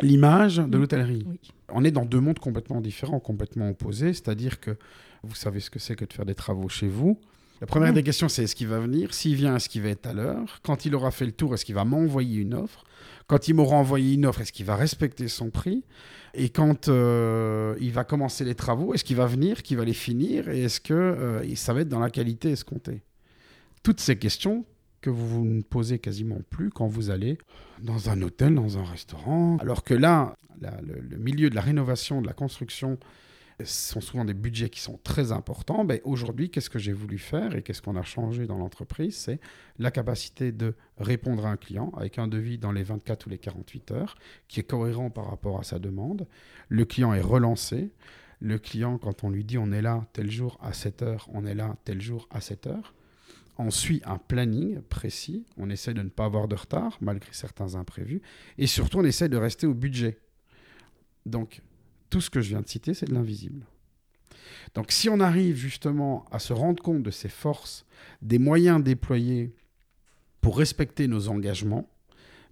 l'image 0.00 0.56
de 0.56 0.78
l'hôtellerie. 0.78 1.24
Oui. 1.26 1.40
On 1.68 1.84
est 1.84 1.90
dans 1.90 2.04
deux 2.04 2.20
mondes 2.20 2.38
complètement 2.38 2.80
différents, 2.80 3.20
complètement 3.20 3.70
opposés, 3.70 4.12
c'est-à-dire 4.12 4.60
que 4.60 4.76
vous 5.22 5.34
savez 5.34 5.60
ce 5.60 5.70
que 5.70 5.78
c'est 5.78 5.96
que 5.96 6.04
de 6.04 6.12
faire 6.12 6.26
des 6.26 6.34
travaux 6.34 6.68
chez 6.68 6.88
vous. 6.88 7.20
La 7.60 7.66
première 7.66 7.92
Mm. 7.92 7.94
des 7.94 8.02
questions, 8.02 8.28
c'est 8.28 8.44
est-ce 8.44 8.54
qu'il 8.54 8.66
va 8.68 8.78
venir? 8.78 9.14
S'il 9.14 9.36
vient, 9.36 9.56
est-ce 9.56 9.68
qu'il 9.68 9.82
va 9.82 9.88
être 9.88 10.06
à 10.06 10.12
l'heure? 10.12 10.60
Quand 10.62 10.84
il 10.84 10.94
aura 10.94 11.10
fait 11.10 11.24
le 11.26 11.32
tour, 11.32 11.54
est-ce 11.54 11.64
qu'il 11.64 11.74
va 11.74 11.84
m'envoyer 11.84 12.40
une 12.40 12.54
offre? 12.54 12.84
Quand 13.26 13.48
il 13.48 13.54
m'aura 13.54 13.76
envoyé 13.76 14.14
une 14.14 14.26
offre, 14.26 14.42
est-ce 14.42 14.52
qu'il 14.52 14.66
va 14.66 14.76
respecter 14.76 15.28
son 15.28 15.50
prix? 15.50 15.84
Et 16.34 16.50
quand 16.50 16.88
euh, 16.88 17.74
il 17.80 17.92
va 17.92 18.04
commencer 18.04 18.44
les 18.44 18.54
travaux, 18.54 18.92
est-ce 18.92 19.04
qu'il 19.04 19.16
va 19.16 19.26
venir, 19.26 19.62
qu'il 19.62 19.76
va 19.78 19.84
les 19.84 19.94
finir? 19.94 20.48
Et 20.48 20.64
est-ce 20.64 20.80
que 20.80 20.92
euh, 20.92 21.54
ça 21.54 21.72
va 21.72 21.80
être 21.82 21.88
dans 21.88 22.00
la 22.00 22.10
qualité 22.10 22.50
escomptée? 22.50 23.02
Toutes 23.82 24.00
ces 24.00 24.16
questions 24.16 24.66
que 25.00 25.10
vous 25.10 25.26
vous 25.26 25.44
ne 25.44 25.62
posez 25.62 25.98
quasiment 25.98 26.40
plus 26.50 26.70
quand 26.70 26.86
vous 26.86 27.10
allez 27.10 27.38
dans 27.80 28.10
un 28.10 28.20
hôtel, 28.22 28.54
dans 28.54 28.78
un 28.78 28.84
restaurant. 28.84 29.58
Alors 29.58 29.84
que 29.84 29.94
là, 29.94 30.34
le 30.60 31.18
milieu 31.18 31.50
de 31.50 31.54
la 31.54 31.60
rénovation, 31.60 32.20
de 32.22 32.26
la 32.26 32.32
construction, 32.32 32.98
sont 33.62 34.00
souvent 34.00 34.24
des 34.24 34.34
budgets 34.34 34.68
qui 34.68 34.80
sont 34.80 34.98
très 35.04 35.32
importants. 35.32 35.84
Ben, 35.84 36.00
Aujourd'hui, 36.04 36.50
qu'est-ce 36.50 36.70
que 36.70 36.78
j'ai 36.78 36.92
voulu 36.92 37.18
faire 37.18 37.54
et 37.54 37.62
qu'est-ce 37.62 37.82
qu'on 37.82 37.96
a 37.96 38.02
changé 38.02 38.46
dans 38.46 38.58
l'entreprise? 38.58 39.16
C'est 39.16 39.40
la 39.78 39.90
capacité 39.90 40.50
de 40.50 40.74
répondre 40.98 41.46
à 41.46 41.50
un 41.50 41.56
client 41.56 41.92
avec 41.96 42.18
un 42.18 42.26
devis 42.26 42.58
dans 42.58 42.72
les 42.72 42.82
24 42.82 43.26
ou 43.26 43.30
les 43.30 43.38
48 43.38 43.90
heures 43.92 44.16
qui 44.48 44.60
est 44.60 44.64
cohérent 44.64 45.10
par 45.10 45.30
rapport 45.30 45.60
à 45.60 45.62
sa 45.62 45.78
demande. 45.78 46.26
Le 46.68 46.84
client 46.84 47.14
est 47.14 47.20
relancé. 47.20 47.90
Le 48.40 48.58
client, 48.58 48.98
quand 48.98 49.24
on 49.24 49.30
lui 49.30 49.44
dit 49.44 49.56
on 49.56 49.70
est 49.72 49.82
là 49.82 50.04
tel 50.12 50.30
jour 50.30 50.58
à 50.60 50.72
7 50.72 51.02
heures, 51.02 51.28
on 51.32 51.46
est 51.46 51.54
là 51.54 51.76
tel 51.84 52.00
jour 52.00 52.28
à 52.30 52.40
7 52.40 52.66
heures, 52.66 52.94
on 53.56 53.70
suit 53.70 54.02
un 54.04 54.18
planning 54.18 54.82
précis, 54.82 55.46
on 55.56 55.70
essaie 55.70 55.94
de 55.94 56.02
ne 56.02 56.08
pas 56.08 56.24
avoir 56.24 56.48
de 56.48 56.56
retard 56.56 56.98
malgré 57.00 57.32
certains 57.32 57.76
imprévus, 57.76 58.20
et 58.58 58.66
surtout 58.66 58.98
on 58.98 59.04
essaie 59.04 59.28
de 59.28 59.36
rester 59.36 59.66
au 59.66 59.74
budget. 59.74 60.18
Donc 61.24 61.62
tout 62.14 62.20
ce 62.20 62.30
que 62.30 62.40
je 62.40 62.50
viens 62.50 62.60
de 62.60 62.68
citer, 62.68 62.94
c'est 62.94 63.06
de 63.06 63.12
l'invisible. 63.14 63.66
Donc 64.74 64.92
si 64.92 65.08
on 65.08 65.18
arrive 65.18 65.56
justement 65.56 66.24
à 66.30 66.38
se 66.38 66.52
rendre 66.52 66.80
compte 66.80 67.02
de 67.02 67.10
ces 67.10 67.28
forces, 67.28 67.86
des 68.22 68.38
moyens 68.38 68.80
déployés 68.84 69.52
pour 70.40 70.56
respecter 70.58 71.08
nos 71.08 71.26
engagements, 71.28 71.88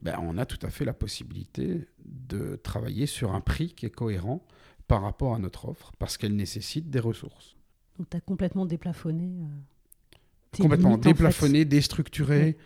ben, 0.02 0.18
on 0.20 0.36
a 0.36 0.46
tout 0.46 0.58
à 0.66 0.70
fait 0.70 0.84
la 0.84 0.94
possibilité 0.94 1.86
de 2.04 2.56
travailler 2.56 3.06
sur 3.06 3.32
un 3.36 3.40
prix 3.40 3.72
qui 3.72 3.86
est 3.86 3.90
cohérent 3.94 4.44
par 4.88 5.02
rapport 5.02 5.32
à 5.36 5.38
notre 5.38 5.68
offre, 5.68 5.92
parce 6.00 6.16
qu'elle 6.18 6.34
nécessite 6.34 6.90
des 6.90 6.98
ressources. 6.98 7.54
Donc, 7.98 8.10
tu 8.10 8.16
as 8.16 8.20
complètement 8.20 8.66
déplafonné. 8.66 9.26
euh, 9.44 10.58
Complètement 10.60 10.90
limites, 10.90 11.06
en 11.06 11.08
fait. 11.08 11.12
déplafonné, 11.14 11.64
déstructuré. 11.64 12.56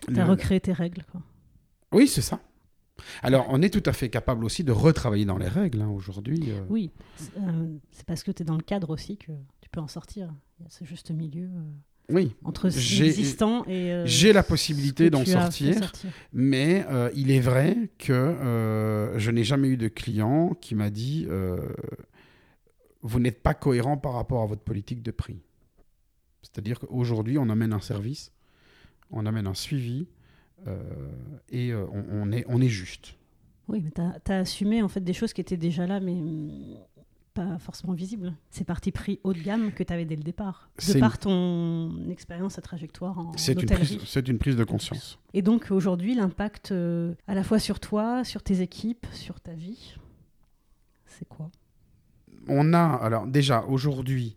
Tu 0.00 0.18
as 0.18 0.24
Le- 0.24 0.30
recréé 0.30 0.58
tes 0.60 0.72
règles. 0.72 1.04
Quoi. 1.12 1.22
Oui, 1.92 2.08
c'est 2.08 2.22
ça. 2.22 2.40
Alors, 3.22 3.46
on 3.50 3.62
est 3.62 3.70
tout 3.70 3.82
à 3.88 3.92
fait 3.92 4.08
capable 4.08 4.44
aussi 4.44 4.64
de 4.64 4.72
retravailler 4.72 5.24
dans 5.24 5.38
les 5.38 5.48
règles 5.48 5.80
hein, 5.82 5.88
aujourd'hui. 5.88 6.40
euh. 6.48 6.62
Oui, 6.68 6.90
c'est 7.16 7.30
euh, 7.38 7.66
c'est 7.92 8.04
parce 8.06 8.22
que 8.22 8.30
tu 8.30 8.42
es 8.42 8.44
dans 8.46 8.56
le 8.56 8.62
cadre 8.62 8.90
aussi 8.90 9.16
que 9.16 9.32
tu 9.60 9.68
peux 9.70 9.80
en 9.80 9.88
sortir. 9.88 10.32
Il 10.58 10.64
y 10.64 10.66
a 10.66 10.70
ce 10.70 10.84
juste 10.84 11.10
milieu 11.10 11.44
euh, 11.46 12.12
Oui, 12.14 12.34
entre 12.44 12.70
ce 12.70 12.78
J'ai- 12.78 13.06
existant 13.06 13.64
et. 13.66 13.92
euh, 13.92 14.06
j'ai 14.06 14.32
la 14.32 14.42
possibilité 14.42 15.10
d'en 15.10 15.24
fait 15.24 15.32
sortir, 15.32 15.92
mais 16.32 16.84
il 17.14 17.30
est 17.30 17.40
vrai 17.40 17.90
que 17.98 19.12
je 19.16 19.30
n'ai 19.30 19.44
jamais 19.44 19.68
eu 19.68 19.76
de 19.76 19.88
client 19.88 20.54
qui 20.60 20.74
m'a 20.74 20.90
dit 20.90 21.26
vous 23.02 23.20
n'êtes 23.20 23.42
pas 23.42 23.54
cohérent 23.54 23.96
par 23.96 24.14
rapport 24.14 24.42
à 24.42 24.46
votre 24.46 24.62
politique 24.62 25.02
de 25.02 25.10
prix. 25.12 25.40
C'est-à-dire 26.42 26.80
qu'aujourd'hui, 26.80 27.38
on 27.38 27.48
amène 27.48 27.72
un 27.72 27.80
service, 27.80 28.32
on 29.10 29.24
amène 29.26 29.46
un 29.46 29.54
suivi 29.54 30.08
et 31.50 31.72
euh, 31.72 31.86
on, 31.92 32.04
on 32.10 32.32
est, 32.32 32.44
on 32.48 32.60
est 32.60 32.68
juste. 32.68 33.14
Oui, 33.68 33.82
mais 33.82 33.90
tu 33.90 34.32
as, 34.32 34.38
assumé 34.38 34.82
en 34.82 34.88
fait 34.88 35.00
des 35.00 35.12
choses 35.12 35.32
qui 35.32 35.40
étaient 35.40 35.56
déjà 35.56 35.86
là, 35.86 36.00
mais 36.00 36.12
hum, 36.12 36.78
pas 37.34 37.58
forcément 37.58 37.92
visibles. 37.92 38.34
C'est 38.50 38.64
parti 38.64 38.90
pris 38.90 39.20
haut 39.22 39.32
de 39.32 39.40
gamme 39.40 39.72
que 39.72 39.82
tu 39.82 39.92
avais 39.92 40.04
dès 40.04 40.16
le 40.16 40.22
départ. 40.22 40.70
De 40.86 40.94
une- 40.94 41.00
par 41.00 41.18
ton 41.18 42.08
expérience 42.10 42.58
et 42.58 42.62
trajectoire 42.62 43.18
en 43.18 43.32
une, 43.32 43.38
c'est 43.38 44.28
une 44.28 44.38
prise 44.38 44.56
de 44.56 44.64
conscience. 44.64 45.18
Et 45.34 45.42
donc 45.42 45.70
aujourd'hui, 45.70 46.14
l'impact 46.14 46.72
euh, 46.72 47.14
à 47.26 47.34
la 47.34 47.44
fois 47.44 47.58
sur 47.58 47.78
toi, 47.80 48.24
sur 48.24 48.42
tes 48.42 48.60
équipes, 48.60 49.06
sur 49.12 49.40
ta 49.40 49.52
vie, 49.52 49.94
c'est 51.06 51.28
quoi? 51.28 51.50
On 52.48 52.72
a, 52.72 52.80
alors 52.80 53.26
déjà, 53.26 53.64
aujourd'hui, 53.64 54.36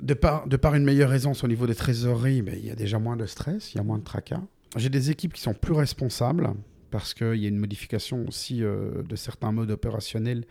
de 0.00 0.14
par, 0.14 0.46
de 0.46 0.56
par 0.56 0.74
une 0.76 0.84
meilleure 0.84 1.12
aisance 1.12 1.42
au 1.42 1.48
niveau 1.48 1.66
des 1.66 1.74
trésoreries, 1.74 2.42
ben, 2.42 2.54
il 2.56 2.64
y 2.66 2.70
a 2.70 2.76
déjà 2.76 2.98
moins 2.98 3.16
de 3.16 3.26
stress, 3.26 3.74
il 3.74 3.78
y 3.78 3.80
a 3.80 3.82
moins 3.84 3.98
de 3.98 4.04
tracas. 4.04 4.40
J'ai 4.76 4.88
des 4.88 5.10
équipes 5.10 5.32
qui 5.32 5.40
sont 5.40 5.54
plus 5.54 5.72
responsables 5.72 6.54
parce 6.90 7.14
qu'il 7.14 7.36
y 7.36 7.44
a 7.44 7.48
une 7.48 7.58
modification 7.58 8.24
aussi 8.26 8.62
euh, 8.62 9.02
de 9.02 9.16
certains 9.16 9.52
modes 9.52 9.70
opérationnels 9.70 10.44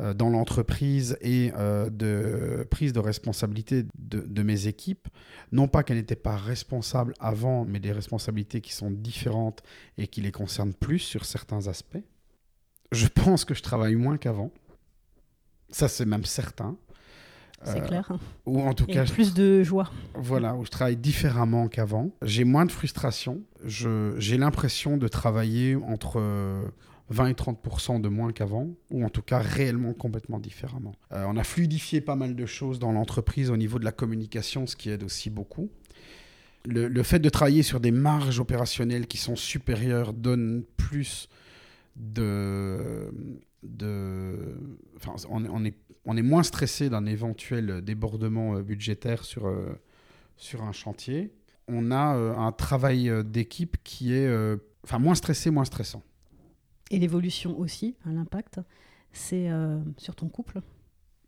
euh, 0.00 0.14
dans 0.14 0.30
l'entreprise 0.30 1.16
et 1.20 1.52
euh, 1.56 1.90
de 1.90 2.66
prise 2.70 2.92
de 2.92 3.00
responsabilité 3.00 3.84
de, 3.98 4.20
de 4.20 4.42
mes 4.42 4.66
équipes. 4.66 5.08
Non 5.52 5.68
pas 5.68 5.82
qu'elles 5.82 5.96
n'étaient 5.96 6.16
pas 6.16 6.36
responsables 6.36 7.14
avant, 7.18 7.64
mais 7.64 7.80
des 7.80 7.92
responsabilités 7.92 8.60
qui 8.60 8.72
sont 8.72 8.90
différentes 8.90 9.62
et 9.98 10.06
qui 10.06 10.20
les 10.20 10.32
concernent 10.32 10.74
plus 10.74 11.00
sur 11.00 11.24
certains 11.24 11.66
aspects. 11.66 12.02
Je 12.92 13.06
pense 13.06 13.44
que 13.44 13.54
je 13.54 13.62
travaille 13.62 13.94
moins 13.94 14.16
qu'avant. 14.16 14.52
Ça, 15.70 15.86
c'est 15.86 16.06
même 16.06 16.24
certain. 16.24 16.76
C'est 17.62 17.82
Euh, 17.82 17.86
clair. 17.86 18.10
Ou 18.46 18.60
en 18.62 18.72
tout 18.72 18.86
Et 18.88 18.92
cas, 18.94 19.04
je 19.04 19.12
plus 19.12 19.34
de 19.34 19.62
joie. 19.62 19.90
voilà, 20.14 20.54
où 20.56 20.64
je 20.64 20.70
travaille 20.70 20.96
différemment 20.96 21.68
qu'avant. 21.68 22.10
J'ai 22.22 22.44
moins 22.44 22.64
de 22.64 22.72
frustration. 22.72 23.42
Je- 23.64 24.14
J'ai 24.18 24.38
l'impression 24.38 24.96
de 24.96 25.08
travailler 25.08 25.76
entre 25.76 26.18
euh, 26.18 26.62
20 27.10 27.26
et 27.28 27.34
30% 27.34 27.98
de 28.00 28.08
moins 28.08 28.32
qu'avant, 28.32 28.68
ou 28.90 29.04
en 29.04 29.08
tout 29.10 29.20
cas 29.22 29.38
réellement 29.40 29.92
complètement 29.92 30.38
différemment. 30.38 30.92
Euh, 31.12 31.24
on 31.28 31.36
a 31.36 31.44
fluidifié 31.44 32.00
pas 32.00 32.16
mal 32.16 32.34
de 32.36 32.46
choses 32.46 32.78
dans 32.78 32.92
l'entreprise 32.92 33.50
au 33.50 33.56
niveau 33.56 33.78
de 33.78 33.84
la 33.84 33.92
communication, 33.92 34.66
ce 34.66 34.76
qui 34.76 34.88
aide 34.90 35.02
aussi 35.02 35.28
beaucoup. 35.28 35.68
Le, 36.66 36.88
le 36.88 37.02
fait 37.02 37.18
de 37.18 37.28
travailler 37.28 37.62
sur 37.62 37.80
des 37.80 37.90
marges 37.90 38.38
opérationnelles 38.38 39.06
qui 39.06 39.16
sont 39.18 39.34
supérieures 39.36 40.12
donne 40.12 40.62
plus 40.76 41.28
de... 41.96 43.10
de 43.62 44.56
enfin, 44.96 45.14
on, 45.30 45.44
on 45.46 45.64
est, 45.64 45.74
on 46.04 46.16
est 46.16 46.22
moins 46.22 46.42
stressé 46.42 46.88
d'un 46.88 47.06
éventuel 47.06 47.82
débordement 47.82 48.56
euh, 48.56 48.62
budgétaire 48.62 49.24
sur, 49.24 49.46
euh, 49.46 49.78
sur 50.36 50.62
un 50.62 50.72
chantier. 50.72 51.32
On 51.68 51.90
a 51.90 52.16
euh, 52.16 52.34
un 52.36 52.52
travail 52.52 53.08
euh, 53.08 53.22
d'équipe 53.22 53.76
qui 53.84 54.12
est 54.12 54.26
euh, 54.26 54.56
enfin, 54.84 54.98
moins 54.98 55.14
stressé, 55.14 55.50
moins 55.50 55.64
stressant. 55.64 56.02
Et 56.90 56.98
l'évolution 56.98 57.58
aussi, 57.58 57.96
hein, 58.04 58.12
l'impact, 58.14 58.60
c'est 59.12 59.50
euh, 59.50 59.78
sur 59.96 60.16
ton 60.16 60.28
couple? 60.28 60.60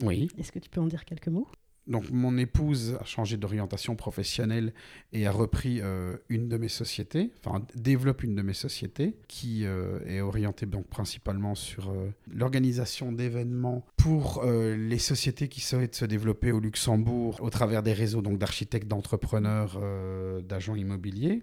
Oui. 0.02 0.28
Est-ce 0.38 0.50
que 0.50 0.58
tu 0.58 0.68
peux 0.68 0.80
en 0.80 0.86
dire 0.86 1.04
quelques 1.04 1.28
mots? 1.28 1.46
Donc 1.86 2.10
mon 2.10 2.38
épouse 2.38 2.96
a 3.00 3.04
changé 3.04 3.36
d'orientation 3.36 3.96
professionnelle 3.96 4.72
et 5.12 5.26
a 5.26 5.32
repris 5.32 5.80
euh, 5.80 6.16
une 6.28 6.48
de 6.48 6.56
mes 6.56 6.68
sociétés, 6.68 7.32
enfin 7.44 7.64
développe 7.74 8.22
une 8.22 8.36
de 8.36 8.42
mes 8.42 8.54
sociétés 8.54 9.16
qui 9.26 9.64
euh, 9.64 9.98
est 10.06 10.20
orientée 10.20 10.66
donc 10.66 10.86
principalement 10.86 11.56
sur 11.56 11.90
euh, 11.90 12.10
l'organisation 12.32 13.10
d'événements 13.10 13.84
pour 13.96 14.44
les 14.44 14.98
sociétés 14.98 15.48
qui 15.48 15.60
souhaitent 15.60 15.94
se 15.94 16.04
développer 16.04 16.50
au 16.50 16.58
Luxembourg 16.58 17.38
au 17.40 17.50
travers 17.50 17.82
des 17.82 17.92
réseaux 17.92 18.20
d'architectes, 18.20 18.88
d'entrepreneurs, 18.88 19.80
d'agents 20.42 20.74
immobiliers. 20.74 21.42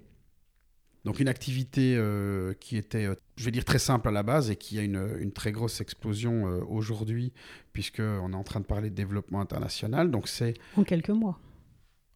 Donc 1.05 1.19
une 1.19 1.27
activité 1.27 1.95
euh, 1.95 2.53
qui 2.59 2.77
était, 2.77 3.05
euh, 3.05 3.15
je 3.37 3.45
vais 3.45 3.51
dire, 3.51 3.63
très 3.63 3.79
simple 3.79 4.07
à 4.09 4.11
la 4.11 4.23
base 4.23 4.51
et 4.51 4.55
qui 4.55 4.79
a 4.79 4.81
une, 4.81 5.17
une 5.19 5.31
très 5.31 5.51
grosse 5.51 5.79
explosion 5.81 6.47
euh, 6.47 6.61
aujourd'hui, 6.67 7.31
puisqu'on 7.71 8.33
est 8.33 8.35
en 8.35 8.43
train 8.43 8.59
de 8.59 8.65
parler 8.65 8.89
de 8.89 8.95
développement 8.95 9.39
international. 9.39 10.11
Donc 10.11 10.27
c'est 10.27 10.55
En 10.75 10.83
quelques 10.83 11.09
mois. 11.09 11.39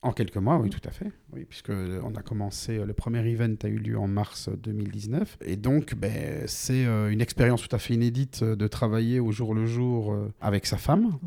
En 0.01 0.11
quelques 0.11 0.35
mois, 0.37 0.57
oui, 0.57 0.69
tout 0.69 0.81
à 0.83 0.91
fait. 0.91 1.09
Oui, 1.31 1.45
puisque 1.45 1.69
on 1.69 2.13
a 2.15 2.21
commencé, 2.21 2.77
le 2.77 2.93
premier 2.93 3.25
event 3.25 3.55
a 3.63 3.67
eu 3.69 3.77
lieu 3.77 3.97
en 3.97 4.09
mars 4.09 4.49
2019. 4.49 5.37
Et 5.45 5.55
donc, 5.55 5.95
ben, 5.95 6.43
c'est 6.45 6.83
une 6.83 7.21
expérience 7.21 7.65
tout 7.65 7.73
à 7.73 7.79
fait 7.79 7.93
inédite 7.93 8.43
de 8.43 8.67
travailler 8.67 9.21
au 9.21 9.31
jour 9.31 9.53
le 9.53 9.65
jour 9.65 10.13
avec 10.41 10.65
sa 10.65 10.75
femme, 10.75 11.17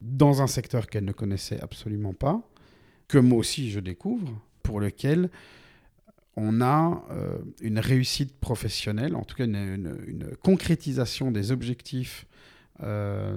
dans 0.00 0.40
un 0.40 0.46
secteur 0.46 0.86
qu'elle 0.86 1.04
ne 1.04 1.12
connaissait 1.12 1.60
absolument 1.60 2.14
pas, 2.14 2.40
que 3.08 3.18
moi 3.18 3.36
aussi 3.36 3.70
je 3.70 3.78
découvre, 3.78 4.40
pour 4.62 4.80
lequel 4.80 5.28
on 6.38 6.60
a 6.60 7.04
euh, 7.10 7.38
une 7.60 7.80
réussite 7.80 8.38
professionnelle, 8.38 9.16
en 9.16 9.24
tout 9.24 9.34
cas 9.34 9.44
une, 9.44 10.30
concrétisation 10.42 11.30
des 11.32 11.50
objectifs 11.50 12.26
euh, 12.82 13.36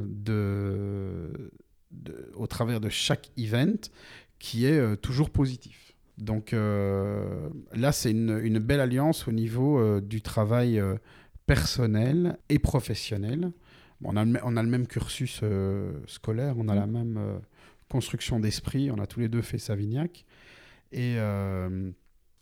au 2.36 2.48
travers 2.48 2.80
de 2.80 2.90
chaque 2.90 3.32
event 3.38 3.90
qui 4.40 4.66
est 4.66 4.78
euh, 4.78 4.96
toujours 4.96 5.32
positif. 5.32 5.94
Donc 6.18 6.52
là, 6.52 7.92
c'est 7.92 8.12
une, 8.12 8.60
belle 8.60 8.80
alliance 8.80 9.28
au 9.28 9.32
niveau 9.32 10.00
du 10.02 10.22
travail 10.22 10.80
personnel 11.48 12.38
et 12.50 12.60
professionnel. 12.60 13.52
on, 14.04 14.16
a 14.16 14.24
le, 14.24 14.70
même 14.70 14.86
cursus 14.86 15.42
scolaire, 16.06 16.56
on 16.60 16.68
a 16.68 16.76
la 16.76 16.86
même 16.86 17.40
construction 17.90 18.40
d'esprit, 18.40 18.92
on 18.92 19.00
a 19.00 19.08
tous 19.08 19.20
les 19.20 19.30
deux 19.30 19.42
fait 19.42 19.58
Savignac. 19.58 20.26
Et 20.92 21.16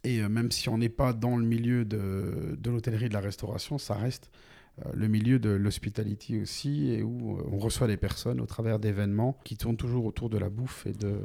et 0.04 0.22
euh, 0.22 0.30
même 0.30 0.52
si 0.52 0.70
on 0.70 0.78
n'est 0.78 0.90
pas 0.90 1.14
dans 1.14 1.36
le 1.36 1.46
milieu 1.46 1.86
de, 1.86 2.58
de 2.58 2.70
l'hôtellerie 2.70 3.06
et 3.06 3.10
de 3.10 3.14
la 3.14 3.20
restauration, 3.20 3.78
ça 3.78 3.96
reste 3.96 4.32
euh, 4.80 4.90
le 4.94 5.08
milieu 5.08 5.40
de 5.40 5.50
l'hospitality 5.50 6.40
aussi, 6.40 6.92
et 6.92 7.04
où 7.04 7.38
euh, 7.38 7.44
on 7.52 7.58
reçoit 7.58 7.88
des 7.88 7.98
personnes 7.98 8.40
au 8.40 8.46
travers 8.46 8.80
d'événements 8.80 9.38
qui 9.44 9.58
tournent 9.58 9.78
toujours 9.78 10.06
autour 10.06 10.30
de 10.30 10.38
la 10.38 10.50
bouffe 10.50 10.86
et, 10.86 10.94
de, 10.94 11.20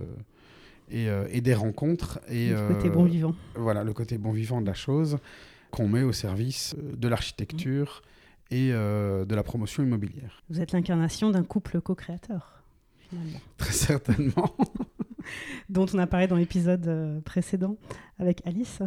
et, 0.90 1.06
et 1.30 1.40
des 1.40 1.54
rencontres. 1.54 2.20
Et, 2.28 2.50
le 2.50 2.74
côté 2.74 2.90
bon 2.90 3.04
vivant. 3.04 3.34
Voilà, 3.54 3.84
le 3.84 3.92
côté 3.92 4.18
bon 4.18 4.32
vivant 4.32 4.60
de 4.60 4.66
la 4.66 4.74
chose 4.74 5.18
qu'on 5.70 5.88
met 5.88 6.02
au 6.02 6.12
service 6.12 6.76
de 6.78 7.08
l'architecture 7.08 8.02
et 8.50 8.70
de 8.70 9.34
la 9.34 9.42
promotion 9.42 9.82
immobilière. 9.82 10.42
Vous 10.50 10.60
êtes 10.60 10.72
l'incarnation 10.72 11.30
d'un 11.30 11.42
couple 11.42 11.80
co-créateur, 11.80 12.62
finalement. 13.08 13.40
Très 13.56 13.72
certainement. 13.72 14.54
Dont 15.68 15.86
on 15.94 15.98
a 15.98 16.06
parlé 16.06 16.26
dans 16.26 16.36
l'épisode 16.36 16.86
euh, 16.88 17.20
précédent 17.20 17.76
avec 18.18 18.46
Alice, 18.46 18.82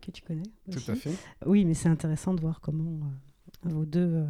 que 0.00 0.10
tu 0.10 0.22
connais. 0.22 0.42
Tout 0.70 0.90
à 0.90 0.94
fait. 0.94 1.12
Oui, 1.46 1.64
mais 1.64 1.74
c'est 1.74 1.88
intéressant 1.88 2.34
de 2.34 2.40
voir 2.40 2.60
comment 2.60 3.00
euh, 3.66 3.68
vos 3.70 3.84
deux 3.84 4.14
euh, 4.14 4.26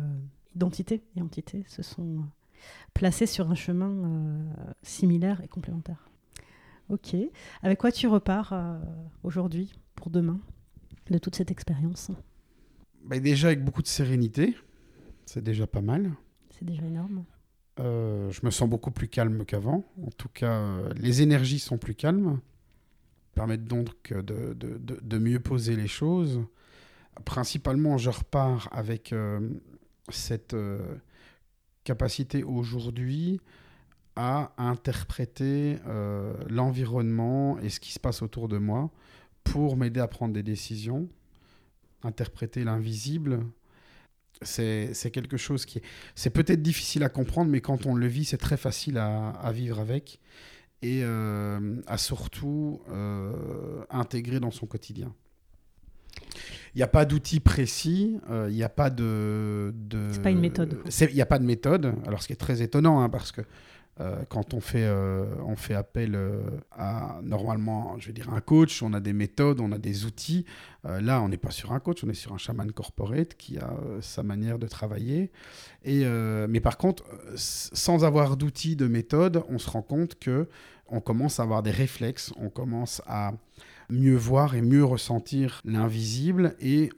identités 0.54 1.02
et 1.16 1.22
entités 1.22 1.64
se 1.68 1.83
sont 1.83 2.24
placées 2.94 3.26
sur 3.26 3.50
un 3.50 3.54
chemin 3.54 4.38
similaire 4.83 5.40
et 5.42 5.48
complémentaire. 5.48 6.09
Ok. 6.88 7.16
Avec 7.62 7.78
quoi 7.78 7.92
tu 7.92 8.07
repars 8.07 8.54
aujourd'hui, 9.22 9.74
pour 9.96 10.11
demain, 10.11 10.40
de 11.11 11.18
toute 11.18 11.35
cette 11.35 11.50
expérience? 11.50 12.11
Bah, 13.04 13.18
Déjà 13.18 13.48
avec 13.48 13.64
beaucoup 13.64 13.83
de 13.83 13.87
sérénité. 13.87 14.57
C'est 15.26 15.42
déjà 15.42 15.66
pas 15.66 15.83
mal. 15.83 16.12
C'est 16.50 16.64
déjà 16.64 16.85
énorme. 16.85 17.24
Euh, 17.80 18.30
je 18.30 18.40
me 18.44 18.50
sens 18.50 18.68
beaucoup 18.68 18.90
plus 18.90 19.08
calme 19.08 19.44
qu'avant. 19.44 19.84
En 20.06 20.10
tout 20.10 20.28
cas, 20.28 20.52
euh, 20.52 20.92
les 20.96 21.22
énergies 21.22 21.58
sont 21.58 21.76
plus 21.76 21.94
calmes, 21.94 22.40
permettent 23.34 23.64
donc 23.64 24.12
de, 24.12 24.54
de, 24.54 24.78
de, 24.78 25.18
mieux 25.18 25.40
poser 25.40 25.74
les 25.74 25.88
choses. 25.88 26.40
Principalement, 27.24 27.98
je 27.98 28.10
repars 28.10 28.68
avec 28.72 29.12
euh, 29.12 29.40
cette 30.08 30.56
capacité 31.82 32.44
aujourd'hui 32.44 33.40
à 34.16 34.52
interpréter 34.58 35.78
l'environnement 36.48 37.58
et 37.58 37.68
ce 37.68 37.80
qui 37.80 37.92
se 37.92 37.98
passe 37.98 38.22
autour 38.22 38.48
de 38.48 38.58
moi 38.58 38.90
pour 39.42 39.76
m'aider 39.76 40.00
à 40.00 40.06
prendre 40.06 40.32
des 40.32 40.42
décisions, 40.42 41.08
interpréter 42.02 42.62
l'invisible, 42.62 43.40
c'est 44.42 45.10
quelque 45.12 45.36
chose 45.36 45.64
qui 45.64 45.78
est... 45.78 45.82
C'est 46.14 46.30
peut-être 46.30 46.62
difficile 46.62 47.02
à 47.02 47.08
comprendre, 47.08 47.50
mais 47.50 47.60
quand 47.60 47.86
on 47.86 47.94
le 47.94 48.06
vit, 48.06 48.24
c'est 48.24 48.38
très 48.38 48.56
facile 48.56 48.98
à, 48.98 49.50
vivre 49.52 49.80
avec 49.80 50.20
et 50.82 51.00
euh, 51.02 51.80
à 51.86 51.96
surtout 51.96 52.82
euh, 52.90 53.82
intégrer 53.90 54.40
dans 54.40 54.50
son 54.50 54.66
quotidien. 54.66 55.14
Il 56.74 56.78
n'y 56.78 56.82
a 56.82 56.88
pas 56.88 57.04
d'outil 57.04 57.40
précis, 57.40 58.18
euh, 58.30 58.48
il 58.50 58.56
n'y 58.56 58.64
a 58.64 58.68
pas 58.68 58.90
de... 58.90 59.72
de... 59.74 60.08
C'est 60.12 60.22
pas 60.22 60.30
une 60.30 60.40
méthode. 60.40 60.78
Il 61.00 61.14
n'y 61.14 61.22
a 61.22 61.26
pas 61.26 61.38
de 61.38 61.44
méthode, 61.44 61.94
alors 62.06 62.20
ce 62.20 62.26
qui 62.26 62.32
est 62.32 62.36
très 62.36 62.62
étonnant, 62.62 63.00
hein, 63.00 63.08
parce 63.08 63.30
que 63.32 63.42
euh, 64.00 64.24
quand 64.28 64.54
on 64.54 64.61
fait, 64.61 64.85
euh, 64.85 65.24
on 65.46 65.54
fait 65.54 65.74
appel 65.74 66.16
euh, 66.16 66.42
à 66.72 67.20
normalement, 67.22 67.96
je 67.98 68.09
vais 68.09 68.12
dire 68.12 68.33
un 68.33 68.40
coach, 68.40 68.83
on 68.83 68.92
a 68.92 68.98
des 68.98 69.12
méthodes, 69.12 69.61
on 69.61 69.70
a 69.70 69.78
des 69.78 70.04
outils. 70.04 70.44
là, 70.85 71.22
on 71.22 71.28
n'est 71.28 71.38
pas 71.38 71.50
sur 71.50 71.72
un 71.72 71.80
coach, 71.80 72.04
on 72.04 72.09
est 72.09 72.14
sur 72.14 72.33
un 72.33 72.38
chaman 72.38 72.70
corporate 72.70 73.35
qui 73.35 73.59
a 73.59 73.74
sa 74.00 74.22
manière 74.22 74.59
de 74.59 74.66
travailler. 74.66 75.30
Et, 75.83 76.04
mais 76.04 76.61
par 76.61 76.76
contre, 76.76 77.04
sans 77.37 78.04
avoir 78.04 78.37
d'outils, 78.37 78.76
de 78.76 78.87
méthode, 78.87 79.44
on 79.48 79.59
se 79.59 79.70
rend 79.70 79.80
compte 79.83 80.18
que 80.18 80.48
on 80.87 81.00
commence 81.00 81.40
à 81.40 81.44
avoir 81.44 81.62
des 81.62 81.70
réflexes, 81.70 82.35
on 82.37 82.50
commence 82.50 83.00
à 83.07 83.33
mieux 83.88 84.16
voir 84.16 84.54
et 84.54 84.61
mieux 84.61 84.85
ressentir 84.85 85.62
l'invisible 85.64 86.54
et 86.61 86.90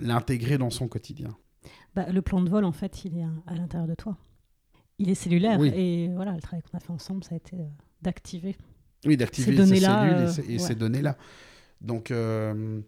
l'intégrer 0.00 0.58
dans 0.58 0.70
son 0.70 0.88
quotidien. 0.88 1.36
Bah, 1.94 2.10
le 2.10 2.22
plan 2.22 2.40
de 2.40 2.50
vol, 2.50 2.64
en 2.64 2.72
fait, 2.72 3.04
il 3.04 3.16
est 3.16 3.26
à 3.46 3.54
l'intérieur 3.54 3.86
de 3.86 3.94
toi 3.94 4.16
il 5.00 5.10
est 5.10 5.14
cellulaire. 5.14 5.60
Et 5.62 6.08
voilà, 6.14 6.32
le 6.32 6.40
travail 6.40 6.62
qu'on 6.62 6.76
a 6.76 6.80
fait 6.80 6.92
ensemble, 6.92 7.24
ça 7.24 7.34
a 7.34 7.36
été 7.36 7.56
euh, 7.56 7.64
d'activer. 8.02 8.54
Oui, 9.06 9.16
d'activer 9.16 9.52
ces, 9.52 9.56
données-là, 9.56 10.28
cellules 10.28 10.50
et, 10.50 10.56
euh, 10.56 10.58
ces 10.58 10.74
données-là. 10.74 11.16
Donc, 11.80 12.10
euh, 12.10 12.80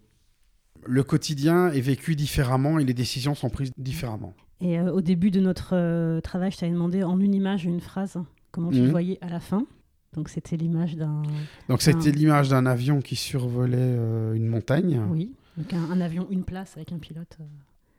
le 0.85 1.03
quotidien 1.03 1.69
est 1.73 1.81
vécu 1.81 2.15
différemment 2.15 2.79
et 2.79 2.85
les 2.85 2.93
décisions 2.93 3.35
sont 3.35 3.49
prises 3.49 3.73
différemment. 3.79 4.35
Et 4.61 4.79
au 4.81 5.01
début 5.01 5.31
de 5.31 5.41
notre 5.41 6.21
travail, 6.21 6.53
je 6.53 6.59
t'avais 6.59 6.73
demandé 6.73 7.03
en 7.03 7.19
une 7.19 7.35
image, 7.35 7.65
une 7.65 7.81
phrase, 7.81 8.19
comment 8.53 8.71
tu 8.71 8.79
le 8.79 8.85
mhm. 8.85 8.91
voyais 8.91 9.19
à 9.23 9.29
la 9.29 9.41
fin. 9.41 9.67
Donc, 10.13 10.29
c'était 10.29 10.57
l'image 10.57 10.97
d'un. 10.97 11.23
Donc, 11.69 11.81
c'était 11.81 12.13
l'image 12.13 12.51
d'un 12.51 12.67
avion 12.67 13.01
qui 13.01 13.17
survolait 13.17 13.97
une 14.35 14.47
montagne. 14.47 15.01
Oui, 15.11 15.33
donc 15.57 15.73
un, 15.73 16.01
avion, 16.01 16.29
une 16.31 16.45
place 16.45 16.77
avec 16.77 16.93
un 16.93 16.99
pilote. 16.99 17.39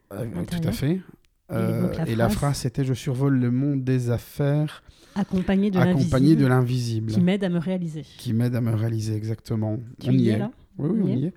tout 0.10 0.68
à 0.68 0.72
fait. 0.72 1.02
Euh, 1.54 2.06
et, 2.06 2.16
la, 2.16 2.30
phrase, 2.30 2.58
c'était 2.58 2.84
Je 2.84 2.94
survole 2.94 3.40
le 3.40 3.52
monde 3.52 3.84
des 3.84 4.10
affaires. 4.10 4.84
Accompagné 5.16 5.70
de 5.70 5.78
l'invisible. 6.48 7.12
Qui 7.12 7.22
m'aide 7.22 7.44
à 7.44 7.50
me 7.50 7.60
réaliser. 7.60 8.04
Qui 8.18 8.34
m'aide 8.34 8.56
à 8.56 8.62
me 8.62 8.74
réaliser, 8.74 9.16
exactement. 9.16 9.80
on 10.06 10.12
y, 10.12 10.30
est. 10.30 10.38
là 10.38 10.52
Oui, 10.78 10.90
oui, 10.92 11.02
on 11.04 11.18
y 11.18 11.26
est. 11.26 11.34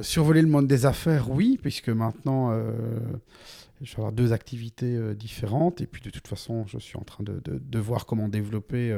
Survoler 0.00 0.42
le 0.42 0.48
monde 0.48 0.68
des 0.68 0.86
affaires, 0.86 1.28
oui, 1.30 1.58
puisque 1.60 1.88
maintenant, 1.88 2.52
euh, 2.52 2.72
je 3.82 3.90
vais 3.90 3.98
avoir 3.98 4.12
deux 4.12 4.32
activités 4.32 4.94
euh, 4.94 5.14
différentes. 5.14 5.80
Et 5.80 5.86
puis, 5.86 6.00
de 6.00 6.10
toute 6.10 6.28
façon, 6.28 6.64
je 6.66 6.78
suis 6.78 6.96
en 6.96 7.02
train 7.02 7.24
de, 7.24 7.40
de, 7.44 7.78
voir 7.80 8.06
comment 8.06 8.28
développer 8.28 8.96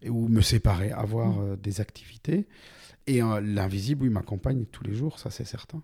et 0.00 0.10
ou 0.10 0.28
me 0.28 0.40
séparer, 0.40 0.92
avoir 0.92 1.38
mm. 1.38 1.56
des 1.56 1.80
activités. 1.80 2.46
Et 3.08 3.20
l'invisible, 3.20 4.04
oui, 4.04 4.10
m'accompagne 4.10 4.64
tous 4.70 4.84
les 4.84 4.94
jours, 4.94 5.18
ça 5.18 5.30
c'est 5.30 5.44
certain. 5.44 5.82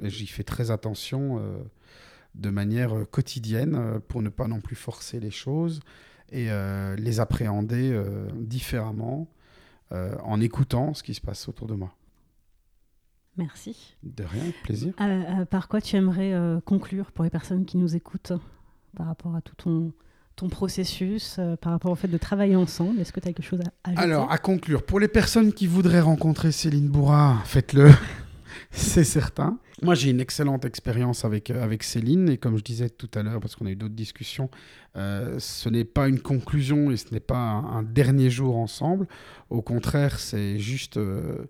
Et 0.00 0.10
j'y 0.10 0.28
fais 0.28 0.44
très 0.44 0.70
attention 0.70 1.40
de 2.36 2.50
manière 2.50 2.96
euh, 2.96 3.04
quotidienne 3.04 3.74
euh, 3.74 3.98
pour 3.98 4.22
ne 4.22 4.28
pas 4.28 4.46
non 4.46 4.60
plus 4.60 4.76
forcer 4.76 5.20
les 5.20 5.30
choses 5.30 5.80
et 6.30 6.50
euh, 6.50 6.96
les 6.96 7.20
appréhender 7.20 8.02
différemment 8.34 9.28
en 9.92 10.40
écoutant 10.40 10.92
ce 10.94 11.04
qui 11.04 11.14
se 11.14 11.20
passe 11.20 11.48
autour 11.48 11.68
de 11.68 11.74
moi. 11.74 11.94
Merci. 13.36 13.94
De 14.02 14.24
rien, 14.24 14.42
plaisir. 14.64 14.92
par 15.48 15.68
quoi 15.68 15.80
tu 15.80 15.94
aimerais 15.94 16.34
conclure 16.64 17.12
pour 17.12 17.22
les 17.22 17.30
personnes 17.30 17.64
qui 17.64 17.76
nous 17.76 17.94
écoutent 17.94 18.32
par 18.96 19.06
rapport 19.06 19.36
à 19.36 19.40
tout 19.40 19.54
ton, 19.54 19.92
ton 20.34 20.48
processus, 20.48 21.38
par 21.60 21.70
rapport 21.70 21.92
au 21.92 21.94
fait 21.94 22.08
de 22.08 22.18
travailler 22.18 22.56
ensemble? 22.56 22.98
Est-ce 22.98 23.12
que 23.12 23.20
tu 23.20 23.28
as 23.28 23.32
quelque 23.32 23.46
chose 23.46 23.60
à 23.60 23.90
ajouter? 23.90 24.02
Alors, 24.02 24.32
à 24.32 24.38
conclure, 24.38 24.84
pour 24.84 24.98
les 24.98 25.06
personnes 25.06 25.52
qui 25.52 25.68
voudraient 25.68 26.00
rencontrer 26.00 26.50
Céline 26.50 26.88
Bourra, 26.88 27.40
faites-le. 27.44 27.92
C'est 28.70 29.04
certain. 29.04 29.58
Moi, 29.82 29.94
j'ai 29.94 30.10
une 30.10 30.20
excellente 30.20 30.64
expérience 30.64 31.24
avec, 31.24 31.50
euh, 31.50 31.62
avec 31.62 31.82
Céline, 31.82 32.28
et 32.28 32.38
comme 32.38 32.56
je 32.56 32.62
disais 32.62 32.88
tout 32.88 33.10
à 33.14 33.22
l'heure, 33.22 33.40
parce 33.40 33.56
qu'on 33.56 33.66
a 33.66 33.70
eu 33.70 33.76
d'autres 33.76 33.94
discussions, 33.94 34.50
euh, 34.96 35.38
ce 35.38 35.68
n'est 35.68 35.84
pas 35.84 36.08
une 36.08 36.20
conclusion 36.20 36.90
et 36.90 36.96
ce 36.96 37.12
n'est 37.12 37.20
pas 37.20 37.36
un, 37.36 37.82
dernier 37.82 38.30
jour 38.30 38.56
ensemble. 38.56 39.06
Au 39.50 39.62
contraire, 39.62 40.18
c'est 40.18 40.58
juste 40.58 40.96
euh, 40.96 41.44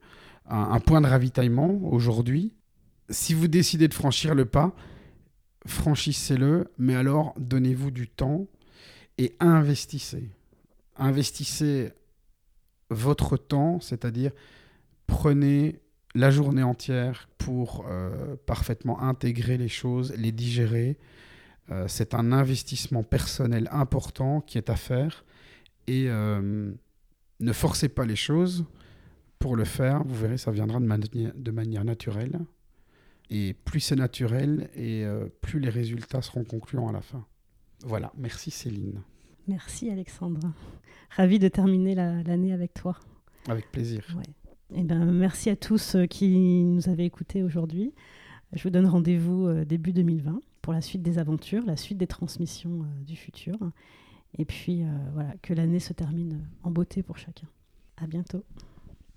un, 0.48 0.80
point 0.80 1.00
de 1.00 1.06
ravitaillement 1.06 1.78
aujourd'hui. 1.82 2.52
Si 3.10 3.34
vous 3.34 3.48
décidez 3.48 3.86
de 3.86 3.94
franchir 3.94 4.34
le 4.34 4.44
pas, 4.44 4.74
franchissez-le, 5.64 6.72
mais 6.78 6.96
alors 6.96 7.34
donnez-vous 7.38 7.92
du 7.92 8.08
temps 8.08 8.46
et 9.18 9.34
investissez. 9.38 10.28
Investissez 10.96 11.92
votre 12.90 13.36
temps, 13.36 13.80
c'est-à-dire 13.80 14.32
prenez 15.06 15.80
la 16.16 16.30
journée 16.30 16.62
entière 16.62 17.28
pour 17.38 17.84
euh, 17.88 18.36
parfaitement 18.46 19.00
intégrer 19.02 19.56
les 19.58 19.68
choses, 19.68 20.14
les 20.16 20.32
digérer. 20.32 20.96
Euh, 21.70 21.86
c'est 21.88 22.14
un 22.14 22.32
investissement 22.32 23.02
personnel 23.02 23.68
important 23.70 24.40
qui 24.40 24.56
est 24.58 24.70
à 24.70 24.76
faire 24.76 25.24
et 25.86 26.06
euh, 26.08 26.72
ne 27.40 27.52
forcez 27.52 27.88
pas 27.88 28.04
les 28.06 28.16
choses. 28.16 28.64
pour 29.38 29.54
le 29.54 29.64
faire, 29.64 30.02
vous 30.04 30.14
verrez, 30.14 30.38
ça 30.38 30.50
viendra 30.50 30.80
de, 30.80 30.86
mani- 30.86 31.32
de 31.34 31.50
manière 31.50 31.84
naturelle. 31.84 32.38
Et 33.28 33.52
plus 33.52 33.80
c'est 33.80 33.96
naturel, 33.96 34.70
et 34.74 35.04
plus 35.42 35.60
les 35.60 35.68
résultats 35.68 36.22
seront 36.22 36.44
concluants 36.44 36.88
à 36.88 36.92
la 36.92 37.02
fin. 37.02 37.22
Voilà, 37.84 38.10
merci 38.16 38.50
Céline. 38.50 39.02
Merci 39.46 39.90
Alexandre. 39.90 40.40
Ravi 41.10 41.38
de 41.38 41.48
terminer 41.48 41.94
la- 41.94 42.22
l'année 42.22 42.52
avec 42.54 42.72
toi. 42.72 42.96
Avec 43.48 43.70
plaisir. 43.70 44.02
Eh 44.74 44.82
ben, 44.82 45.04
merci 45.12 45.48
à 45.48 45.56
tous 45.56 45.94
euh, 45.94 46.06
qui 46.06 46.64
nous 46.64 46.88
avaient 46.88 47.04
écoutés 47.04 47.42
aujourd'hui. 47.42 47.94
Je 48.52 48.62
vous 48.64 48.70
donne 48.70 48.86
rendez-vous 48.86 49.46
euh, 49.46 49.64
début 49.64 49.92
2020 49.92 50.40
pour 50.60 50.72
la 50.72 50.80
suite 50.80 51.02
des 51.02 51.18
aventures, 51.18 51.64
la 51.64 51.76
suite 51.76 51.98
des 51.98 52.08
transmissions 52.08 52.82
euh, 52.82 53.04
du 53.04 53.14
futur. 53.14 53.56
Et 54.38 54.44
puis 54.44 54.82
voilà, 55.14 55.32
que 55.40 55.54
l'année 55.54 55.78
se 55.78 55.94
termine 55.94 56.42
en 56.62 56.70
beauté 56.70 57.02
pour 57.02 57.16
chacun. 57.16 57.46
À 57.96 58.06
bientôt. 58.06 58.44